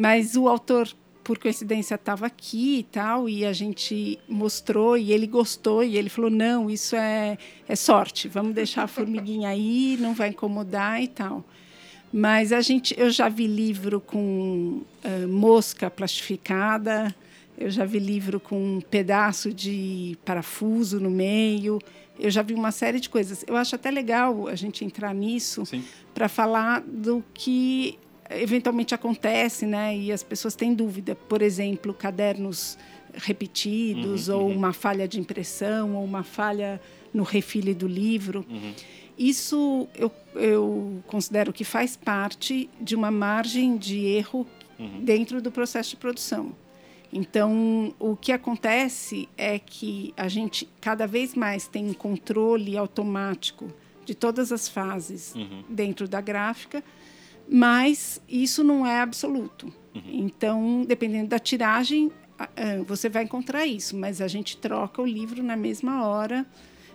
[0.00, 0.88] Mas o autor,
[1.22, 6.08] por coincidência, estava aqui e tal, e a gente mostrou, e ele gostou, e ele
[6.08, 7.36] falou: não, isso é,
[7.68, 11.44] é sorte, vamos deixar a formiguinha aí, não vai incomodar e tal.
[12.10, 17.14] Mas a gente, eu já vi livro com ah, mosca plastificada,
[17.58, 21.78] eu já vi livro com um pedaço de parafuso no meio,
[22.18, 23.44] eu já vi uma série de coisas.
[23.46, 25.64] Eu acho até legal a gente entrar nisso
[26.14, 27.98] para falar do que
[28.30, 29.96] eventualmente acontece, né?
[29.96, 31.14] E as pessoas têm dúvida.
[31.14, 32.78] Por exemplo, cadernos
[33.14, 34.56] repetidos, Uhum, ou uhum.
[34.56, 36.80] uma falha de impressão, ou uma falha
[37.12, 38.44] no refile do livro.
[38.48, 38.72] Uhum.
[39.18, 44.46] Isso eu, eu considero que faz parte de uma margem de erro
[44.78, 45.04] Uhum.
[45.04, 46.52] dentro do processo de produção.
[47.12, 53.70] Então, o que acontece é que a gente cada vez mais tem um controle automático
[54.06, 55.64] de todas as fases Uhum.
[55.68, 56.82] dentro da gráfica,
[57.50, 59.72] mas isso não é absoluto.
[59.94, 60.02] Uhum.
[60.06, 62.12] Então, dependendo da tiragem,
[62.86, 66.46] você vai encontrar isso, mas a gente troca o livro na mesma hora,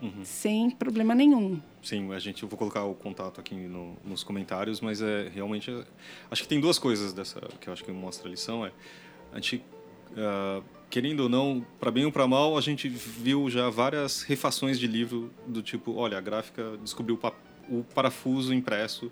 [0.01, 0.23] uhum.
[0.23, 1.59] sem problema nenhum.
[1.83, 5.71] Sim, a gente eu vou colocar o contato aqui no, nos comentários, mas é realmente
[6.31, 8.71] acho que tem duas coisas dessa que eu acho que mostra a lição é
[9.31, 9.63] a gente
[10.11, 14.79] uh, querendo ou não, para bem ou para mal, a gente viu já várias refações
[14.79, 17.19] de livro do tipo, olha, a gráfica descobriu
[17.69, 19.11] o parafuso impresso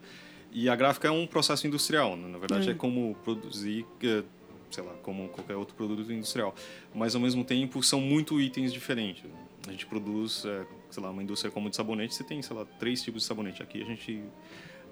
[0.54, 2.28] e a gráfica é um processo industrial, né?
[2.28, 4.24] na verdade é, é como produzir, eh,
[4.70, 6.54] sei lá, como qualquer outro produto industrial,
[6.94, 9.24] mas ao mesmo tempo são muito itens diferentes.
[9.68, 12.66] A gente produz, é, sei lá, uma indústria como de sabonete, você tem, sei lá,
[12.80, 13.64] três tipos de sabonete.
[13.64, 14.22] Aqui a gente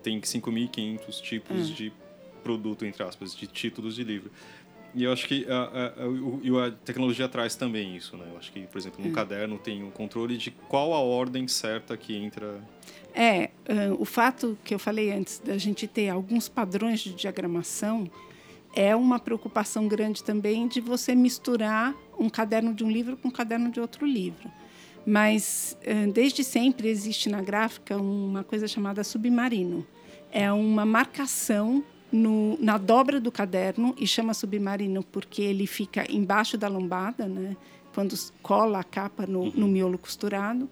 [0.02, 1.74] tem 5.500 tipos hum.
[1.74, 1.94] de
[2.42, 4.32] produto, entre aspas, de títulos de livro.
[4.94, 8.26] E eu acho que a, a, a, a, tecnologia traz também isso, né?
[8.30, 9.14] Eu acho que, por exemplo, no hum.
[9.14, 12.62] caderno tem o um controle de qual a ordem certa que entra.
[13.14, 18.10] É, uh, o fato que eu falei antes da gente ter alguns padrões de diagramação
[18.74, 23.32] é uma preocupação grande também de você misturar um caderno de um livro com um
[23.32, 24.52] caderno de outro livro.
[25.06, 29.86] Mas uh, desde sempre existe na gráfica uma coisa chamada submarino.
[30.32, 36.58] É uma marcação no, na dobra do caderno e chama submarino porque ele fica embaixo
[36.58, 37.56] da lombada, né?
[37.94, 39.54] quando cola a capa no, uhum.
[39.56, 40.70] no miolo costurado.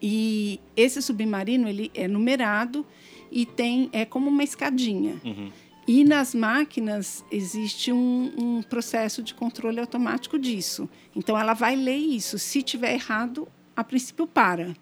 [0.00, 2.84] E esse submarino ele é numerado
[3.30, 5.16] e tem é como uma escadinha.
[5.24, 5.50] Uhum.
[5.86, 10.88] E nas máquinas existe um, um, processo de controle automático disso.
[11.14, 12.38] Então ela vai ler isso.
[12.38, 14.74] Se tiver errado, a princípio para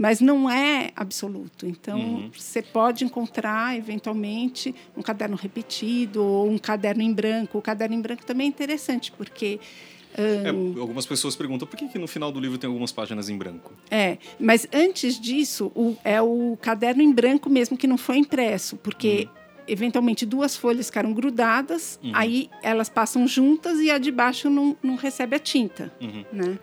[0.00, 1.66] mas não é absoluto.
[1.66, 2.30] Então, uhum.
[2.34, 7.58] você pode encontrar, eventualmente, um caderno repetido ou um caderno em branco.
[7.58, 9.60] O caderno em branco também é interessante, porque.
[10.18, 13.28] Um, é, algumas pessoas perguntam por que, que no final do livro tem algumas páginas
[13.28, 13.74] em branco.
[13.90, 18.78] É, mas antes disso, o, é o caderno em branco mesmo que não foi impresso,
[18.78, 19.28] porque.
[19.28, 22.10] Uhum eventualmente duas folhas ficaram grudadas, uhum.
[22.12, 26.24] aí elas passam juntas e a de baixo não, não recebe a tinta, uhum.
[26.32, 26.58] né?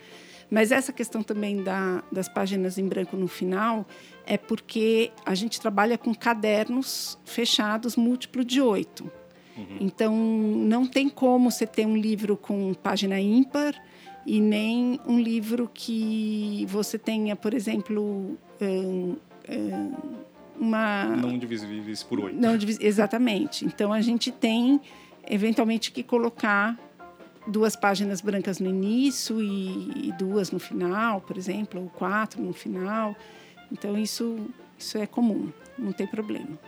[0.49, 3.85] Mas essa questão também da, das páginas em branco no final
[4.25, 9.11] é porque a gente trabalha com cadernos fechados múltiplo de oito.
[9.57, 9.77] Uhum.
[9.79, 13.73] Então, não tem como você ter um livro com página ímpar
[14.25, 19.15] e nem um livro que você tenha, por exemplo, um,
[19.49, 19.91] um,
[20.59, 21.05] uma...
[21.05, 22.39] Não divisíveis por oito.
[22.39, 23.65] Não, exatamente.
[23.65, 24.79] Então, a gente tem,
[25.27, 26.77] eventualmente, que colocar
[27.47, 32.53] duas páginas brancas no início e, e, duas no final, por exemplo, ou quatro no
[32.53, 33.15] final.
[33.71, 36.59] Então isso isso é comum, não tem problema.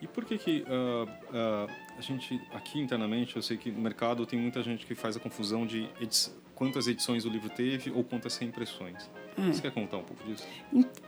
[0.00, 4.24] E por que que uh, uh, a gente aqui internamente eu sei que no mercado
[4.26, 8.02] tem muita gente que faz a confusão de edi quantas edições o livro teve ou
[8.02, 9.08] quantas reimpressões.
[9.36, 9.42] É.
[9.42, 10.46] Você quer contar um pouco disso?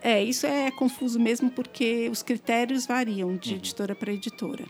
[0.03, 3.57] É, isso é confuso mesmo porque os critérios variam de uhum.
[3.57, 4.67] editora para editora.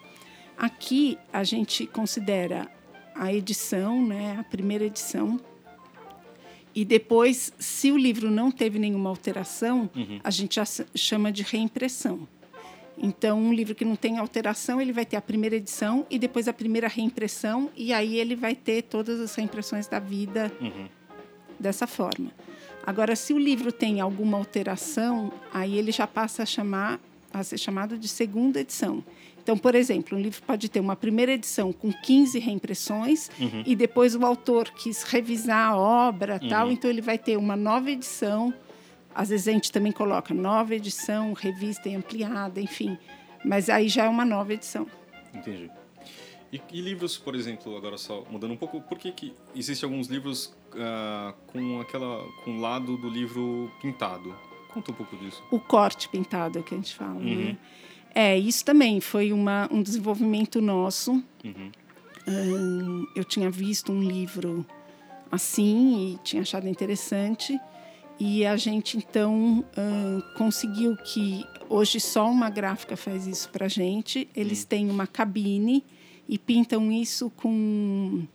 [0.56, 2.70] Aqui a gente considera
[3.18, 5.40] a edição, né, a primeira edição.
[6.74, 10.20] E depois, se o livro não teve nenhuma alteração, uhum.
[10.22, 12.28] a gente já chama de reimpressão.
[12.96, 16.46] Então, um livro que não tem alteração, ele vai ter a primeira edição e depois
[16.48, 20.86] a primeira reimpressão, e aí ele vai ter todas as reimpressões da vida uhum.
[21.58, 22.30] dessa forma.
[22.86, 27.00] Agora, se o livro tem alguma alteração, aí ele já passa a chamar
[27.32, 29.04] a ser chamado de segunda edição.
[29.48, 33.62] Então, por exemplo, um livro pode ter uma primeira edição com 15 reimpressões uhum.
[33.64, 36.48] e depois o autor quis revisar a obra, uhum.
[36.50, 38.52] tal, então ele vai ter uma nova edição.
[39.14, 42.98] Às vezes a gente também coloca nova edição, revista ampliada, enfim.
[43.42, 44.86] Mas aí já é uma nova edição.
[45.32, 45.70] Entendi.
[46.52, 50.08] E, e livros, por exemplo, agora só mudando um pouco, por que, que existem alguns
[50.08, 54.36] livros uh, com aquela com o lado do livro pintado?
[54.74, 55.42] Conta um pouco disso.
[55.50, 57.34] O corte pintado é o que a gente fala, uhum.
[57.34, 57.58] né?
[58.14, 61.12] É, isso também foi uma, um desenvolvimento nosso.
[61.44, 61.70] Uhum.
[62.26, 64.66] Um, eu tinha visto um livro
[65.30, 67.58] assim e tinha achado interessante.
[68.20, 73.68] E a gente, então, um, conseguiu que hoje só uma gráfica faz isso para a
[73.68, 74.28] gente.
[74.34, 74.66] Eles uhum.
[74.68, 75.84] têm uma cabine
[76.28, 78.26] e pintam isso com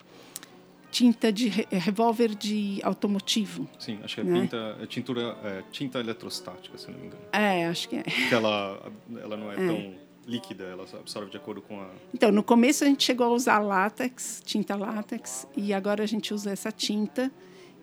[0.94, 3.68] tinta de é, revólver de automotivo.
[3.80, 4.42] Sim, acho que é, né?
[4.42, 7.24] tinta, é tintura, é, tinta eletrostática, se não me engano.
[7.34, 8.04] É, acho que é.
[8.04, 8.80] Que ela,
[9.20, 9.96] ela não é, é, tão
[10.28, 11.90] líquida, ela absorve de acordo com a...
[12.14, 16.32] Então, no começo a gente chegou a usar látex, tinta látex, e agora a gente
[16.32, 17.32] usa essa tinta.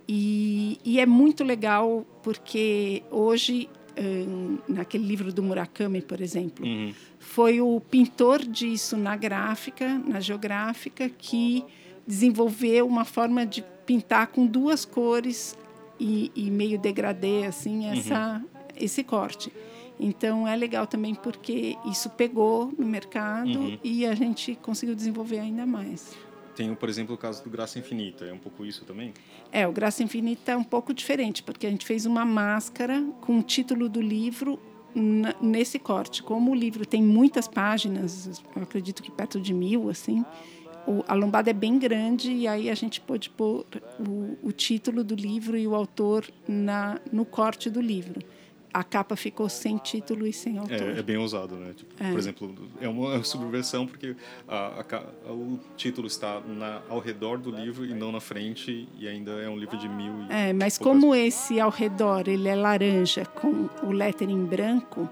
[0.08, 3.68] E, e é muito legal porque hoje,
[3.98, 6.94] hum, naquele livro do Murakami, por exemplo, uhum.
[7.18, 11.64] foi o pintor disso na gráfica, na geográfica, que
[12.10, 15.56] desenvolveu uma forma de pintar com duas cores
[15.98, 17.92] e, e meio degradê assim uhum.
[17.92, 18.60] essa uhum.
[18.76, 19.52] esse corte.
[19.98, 23.78] Então é legal também porque isso pegou no mercado uhum.
[23.84, 26.16] e a gente conseguiu desenvolver ainda mais.
[26.56, 29.14] Tem, por exemplo, o caso do Graça Infinita, é um pouco isso também?
[29.52, 33.38] É, o Graça Infinita é um pouco diferente, porque a gente fez uma máscara com
[33.38, 34.58] o título do livro
[35.40, 36.22] nesse corte.
[36.22, 40.24] Como o livro tem muitas páginas, eu acredito que perto de mil, assim,
[41.06, 43.64] a lombada é bem grande e aí a gente pôde pôr
[43.98, 48.20] o, o título do livro e o autor na, no corte do livro
[48.72, 50.80] a capa ficou sem título e sem autor.
[50.80, 51.72] É, é bem ousado, né?
[51.74, 52.10] Tipo, é.
[52.10, 54.14] Por exemplo, é uma subversão porque
[54.48, 54.84] a,
[55.26, 59.32] a, o título está na, ao redor do livro e não na frente e ainda
[59.32, 60.12] é um livro de mil.
[60.28, 65.08] é, mas como esse ao redor ele é laranja com o lettering branco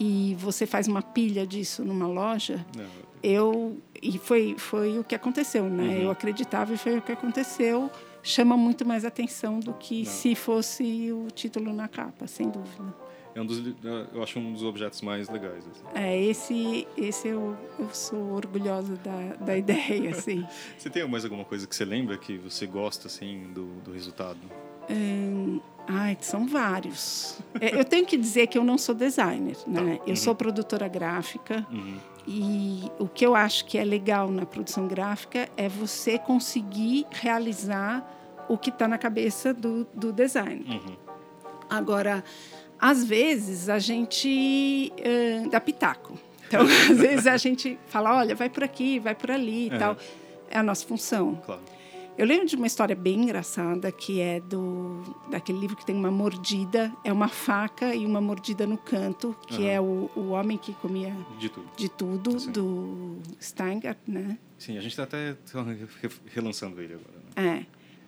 [0.00, 3.05] e você faz uma pilha disso numa loja, não.
[3.26, 5.82] Eu e foi foi o que aconteceu, né?
[5.82, 6.02] Uhum.
[6.02, 7.90] Eu acreditava e foi o que aconteceu
[8.26, 10.10] chama muito mais atenção do que Não.
[10.10, 12.92] se fosse o título na capa, sem dúvida.
[13.34, 13.62] É um dos,
[14.12, 15.64] eu acho um dos objetos mais legais.
[15.68, 15.84] Assim.
[15.94, 20.44] É, esse, esse eu, eu sou orgulhosa da, da ideia, assim.
[20.76, 24.38] você tem mais alguma coisa que você lembra que você gosta, assim, do, do resultado?
[24.90, 27.38] Hum, ai, são vários.
[27.60, 29.96] É, eu tenho que dizer que eu não sou designer, né?
[29.98, 30.02] Tá.
[30.04, 30.16] Eu uhum.
[30.16, 31.66] sou produtora gráfica.
[31.70, 31.98] Uhum.
[32.26, 38.04] E o que eu acho que é legal na produção gráfica é você conseguir realizar
[38.48, 40.64] o que está na cabeça do, do design.
[40.68, 40.96] Uhum.
[41.70, 42.24] Agora,
[42.78, 46.18] às vezes a gente uh, dá pitaco.
[46.46, 49.78] Então, às vezes a gente fala, olha, vai por aqui, vai por ali e uhum.
[49.78, 49.96] tal.
[50.50, 51.36] É a nossa função.
[51.44, 51.75] Claro.
[52.18, 56.10] Eu lembro de uma história bem engraçada que é do daquele livro que tem uma
[56.10, 59.68] mordida, é uma faca e uma mordida no canto, que uhum.
[59.68, 64.38] é o, o homem que comia de tudo, de tudo do Steingart, né?
[64.56, 65.36] Sim, a gente está até
[66.26, 67.18] relançando ele agora.
[67.36, 67.58] Né?
[67.60, 67.66] É.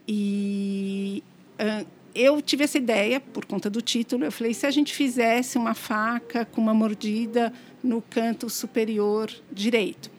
[0.08, 1.22] E
[1.60, 4.24] uh, eu tive essa ideia por conta do título.
[4.24, 7.52] Eu falei, se a gente fizesse uma faca com uma mordida
[7.82, 10.10] no canto superior direito.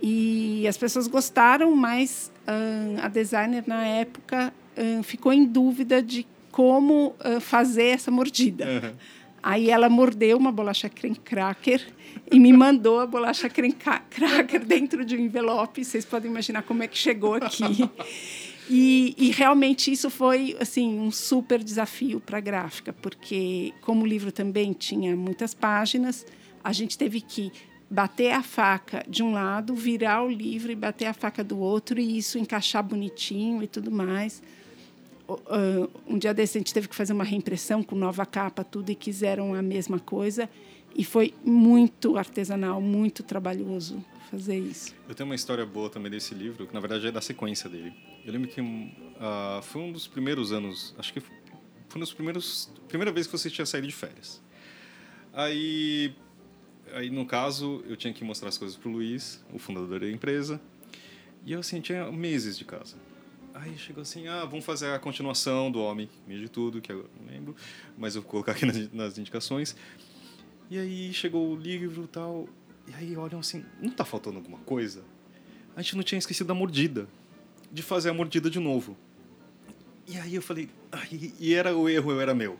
[0.00, 2.32] E as pessoas gostaram, mas
[3.02, 4.52] a designer na época
[5.02, 8.64] ficou em dúvida de como fazer essa mordida.
[8.64, 8.92] Uhum.
[9.42, 11.86] Aí ela mordeu uma bolacha creme cracker
[12.32, 15.84] e me mandou a bolacha creme cracker dentro de um envelope.
[15.84, 17.88] Vocês podem imaginar como é que chegou aqui.
[18.70, 24.06] E, e, realmente isso foi assim um super desafio para a gráfica, porque como o
[24.06, 26.24] livro também tinha muitas páginas,
[26.62, 27.52] a gente teve que
[27.94, 32.00] bater a faca de um lado, virar o livro e bater a faca do outro
[32.00, 34.42] e isso encaixar bonitinho e tudo mais.
[36.08, 38.96] Um dia desse a gente teve que fazer uma reimpressão com nova capa, tudo e
[38.96, 40.50] quiseram a mesma coisa
[40.96, 44.92] e foi muito artesanal, muito trabalhoso fazer isso.
[45.08, 47.94] Eu tenho uma história boa também desse livro, que na verdade é da sequência dele.
[48.24, 51.32] Eu lembro que uh, foi um dos primeiros anos, acho que foi
[51.94, 54.42] um dos primeiros, primeira vez que você tinha saído de férias.
[55.32, 56.14] Aí,
[56.94, 60.10] aí no caso, eu tinha que mostrar as coisas para o Luiz, o fundador da
[60.10, 60.60] empresa,
[61.44, 62.96] e eu assim tinha meses de casa.
[63.52, 67.08] Aí chegou assim, ah, vamos fazer a continuação do Homem Meio de Tudo, que eu
[67.20, 67.54] não lembro,
[67.96, 69.76] mas eu vou colocar aqui nas, nas indicações.
[70.70, 72.48] E aí chegou o livro e tal,
[72.88, 75.04] e aí olham assim, não tá faltando alguma coisa?
[75.76, 77.08] A gente não tinha esquecido da mordida,
[77.70, 78.96] de fazer a mordida de novo.
[80.06, 80.68] E aí eu falei,
[81.40, 82.58] e era o erro, eu era meu.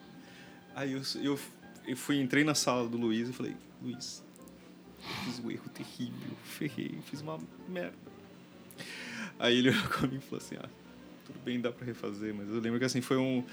[0.74, 1.38] Aí eu, eu,
[1.86, 4.23] eu fui, entrei na sala do Luiz e falei, Luiz,
[5.24, 7.38] fiz um erro terrível, ferrei, fiz uma
[7.68, 7.96] merda.
[9.38, 10.68] Aí ele olhou comigo e falou assim, ah,
[11.24, 13.44] tudo bem, dá para refazer, mas eu lembro que assim foi um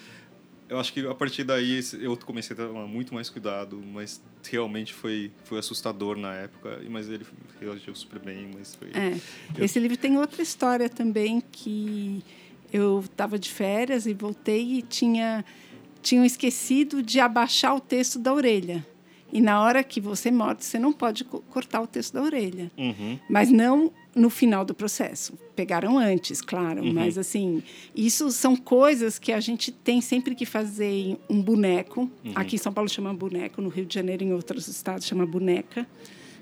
[0.72, 4.93] eu acho que a partir daí eu comecei a tomar muito mais cuidado, mas realmente
[4.93, 7.26] foi foi assustador na época, mas ele
[7.60, 9.20] reagiu super bem, mas foi é.
[9.58, 9.66] eu...
[9.66, 12.24] Esse livro tem outra história também que
[12.72, 15.43] eu estava de férias e voltei e tinha
[16.02, 18.86] tinham esquecido de abaixar o texto da orelha.
[19.32, 22.72] E na hora que você morde, você não pode cortar o texto da orelha.
[22.78, 23.18] Uhum.
[23.30, 25.34] Mas não no final do processo.
[25.56, 26.94] Pegaram antes, claro, uhum.
[26.94, 27.64] mas assim,
[27.96, 32.10] isso são coisas que a gente tem sempre que fazer em um boneco.
[32.24, 32.32] Uhum.
[32.36, 35.88] Aqui em São Paulo chama boneco, no Rio de Janeiro, em outros estados, chama boneca.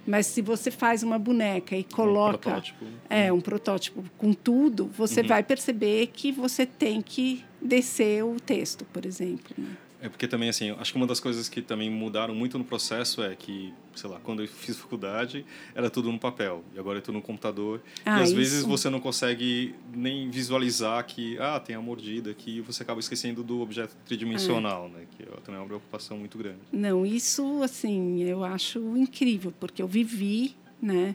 [0.08, 2.38] Mas se você faz uma boneca e coloca.
[2.50, 2.86] Um protótipo.
[3.10, 5.28] É, um protótipo com tudo, você uhum.
[5.28, 9.54] vai perceber que você tem que descer o texto, por exemplo.
[9.58, 9.70] Né?
[10.02, 13.22] É porque também, assim, acho que uma das coisas que também mudaram muito no processo
[13.22, 15.46] é que, sei lá, quando eu fiz faculdade,
[15.76, 16.64] era tudo no papel.
[16.74, 17.82] E agora é tudo no computador.
[18.06, 18.38] Ah, e às isso.
[18.38, 22.58] vezes você não consegue nem visualizar que, ah, tem a mordida aqui.
[22.58, 25.00] E você acaba esquecendo do objeto tridimensional, é.
[25.00, 25.06] né?
[25.18, 26.60] Que também é uma preocupação muito grande.
[26.72, 31.14] Não, isso, assim, eu acho incrível, porque eu vivi, né?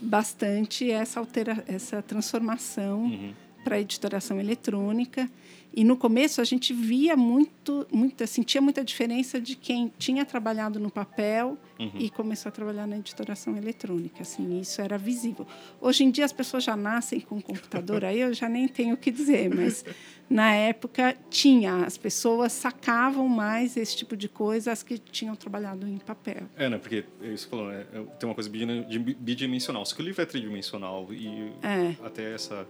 [0.00, 3.04] Bastante essa, altera essa transformação.
[3.04, 5.28] Uhum para a editoração eletrônica.
[5.72, 10.80] E no começo a gente via muito, muita, sentia muita diferença de quem tinha trabalhado
[10.80, 11.92] no papel uhum.
[11.94, 14.22] e começou a trabalhar na editoração eletrônica.
[14.22, 15.46] Assim, isso era visível.
[15.80, 18.96] Hoje em dia as pessoas já nascem com computador, aí eu já nem tenho o
[18.96, 19.84] que dizer, mas
[20.28, 25.86] na época tinha, as pessoas sacavam mais esse tipo de coisa as que tinham trabalhado
[25.86, 26.48] em papel.
[26.56, 26.78] É, né?
[26.78, 27.84] Porque isso falou, é,
[28.18, 29.86] tem uma coisa bidimensional.
[29.86, 31.94] Só que o livro é tridimensional e é.
[32.04, 32.66] até essa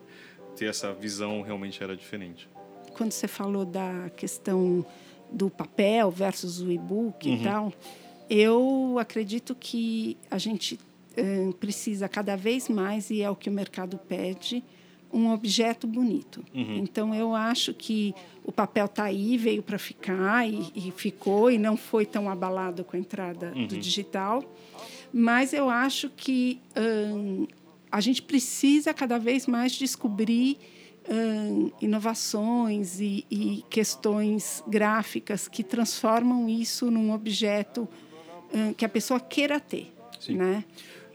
[0.61, 2.49] ter essa visão realmente era diferente
[3.01, 4.85] quando você falou da questão
[5.33, 7.35] do papel versus o e-book uhum.
[7.35, 7.73] e tal,
[8.29, 10.79] eu acredito que a gente
[11.17, 14.63] uh, precisa cada vez mais, e é o que o mercado pede,
[15.11, 16.45] um objeto bonito.
[16.55, 16.77] Uhum.
[16.77, 21.57] Então, eu acho que o papel está aí, veio para ficar e, e, ficou, e
[21.57, 23.67] não foi tão abalado com a entrada uhum.
[23.67, 24.45] do digital.
[25.13, 27.47] Mas eu acho que um,
[27.91, 30.59] a gente precisa cada vez mais descobrir
[31.81, 37.89] inovações e, e, questões gráficas que transformam isso num objeto
[38.77, 40.37] que a pessoa queira ter, Sim.
[40.37, 40.65] né?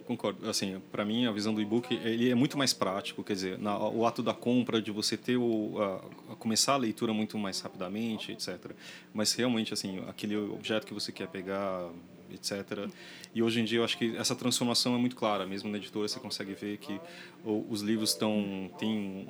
[0.05, 0.47] Concordo.
[0.47, 3.77] Assim, para mim a visão do e-book ele é muito mais prático, quer dizer, na,
[3.89, 7.59] o ato da compra de você ter o a, a começar a leitura muito mais
[7.59, 8.71] rapidamente, etc.
[9.13, 11.89] Mas realmente assim, aquele objeto que você quer pegar,
[12.35, 12.89] etc.
[13.33, 16.07] E hoje em dia eu acho que essa transformação é muito clara, mesmo na editora
[16.07, 16.99] você consegue ver que
[17.43, 19.27] os livros estão têm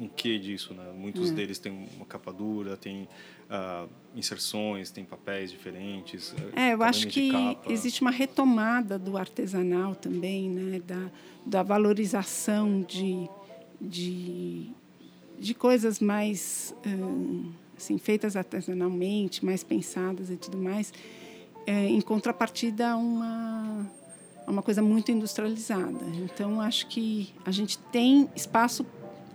[0.00, 0.92] um quê disso, né?
[0.94, 1.34] Muitos hum.
[1.34, 3.08] deles têm uma capa dura, tem
[3.50, 6.34] uh, inserções, tem papéis diferentes.
[6.54, 7.72] É, eu acho que capa.
[7.72, 10.80] existe uma retomada do artesanal também, né?
[10.86, 11.10] Da,
[11.44, 13.28] da valorização de,
[13.80, 14.70] de,
[15.38, 20.92] de coisas mais hum, assim, feitas artesanalmente, mais pensadas e tudo mais,
[21.66, 23.86] é, em contrapartida a uma
[24.46, 26.04] uma coisa muito industrializada.
[26.22, 28.84] Então, acho que a gente tem espaço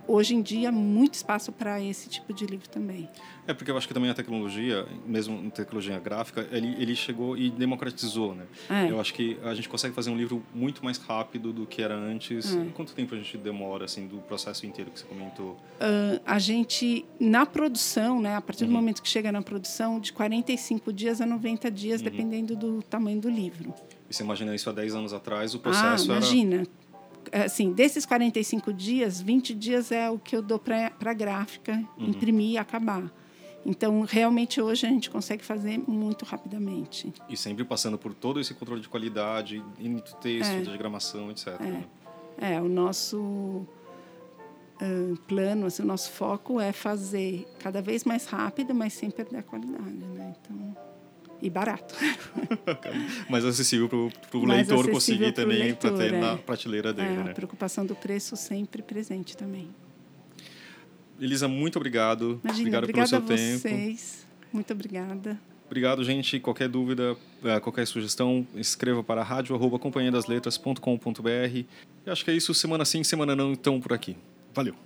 [0.06, 3.08] hoje em dia muito espaço para esse tipo de livro também.
[3.46, 7.36] É porque eu acho que também a tecnologia, mesmo a tecnologia gráfica, ele, ele chegou
[7.36, 8.44] e democratizou, né?
[8.70, 8.90] É.
[8.90, 11.94] Eu acho que a gente consegue fazer um livro muito mais rápido do que era
[11.94, 12.54] antes.
[12.54, 12.64] É.
[12.74, 15.52] Quanto tempo a gente demora assim do processo inteiro que você comentou?
[15.52, 18.36] Uh, a gente na produção, né?
[18.36, 18.76] A partir do uhum.
[18.76, 22.04] momento que chega na produção, de 45 dias a 90 dias, uhum.
[22.04, 23.74] dependendo do tamanho do livro.
[24.08, 26.56] E você imagina isso há 10 anos atrás, o processo ah, imagina.
[26.56, 26.81] era
[27.30, 32.08] assim, desses 45 dias, 20 dias é o que eu dou para a gráfica uhum.
[32.08, 33.10] imprimir e acabar.
[33.64, 37.12] Então, realmente, hoje a gente consegue fazer muito rapidamente.
[37.28, 39.62] E sempre passando por todo esse controle de qualidade,
[40.20, 40.60] texto, é.
[40.62, 41.48] diagramação, etc.
[41.60, 41.84] É, né?
[42.38, 48.74] é o nosso uh, plano, assim, o nosso foco é fazer cada vez mais rápido,
[48.74, 49.90] mas sem perder a qualidade.
[49.90, 50.34] Né?
[50.40, 50.76] Então,
[51.42, 51.94] e barato.
[53.28, 56.20] Mais acessível para o leitor conseguir também, para ter é.
[56.20, 57.08] na prateleira dele.
[57.08, 57.32] É, né?
[57.32, 59.68] A preocupação do preço sempre presente também.
[61.20, 62.40] Elisa, muito obrigado.
[62.44, 63.58] Imagina, obrigado pelo seu a tempo.
[63.58, 64.24] vocês.
[64.52, 65.36] Muito obrigada.
[65.66, 66.38] Obrigado, gente.
[66.38, 71.64] Qualquer dúvida, é, qualquer sugestão, escreva para rádio.companhiadasletras.com.br.
[72.06, 72.54] E acho que é isso.
[72.54, 74.16] Semana sim, semana não, então por aqui.
[74.54, 74.76] Valeu.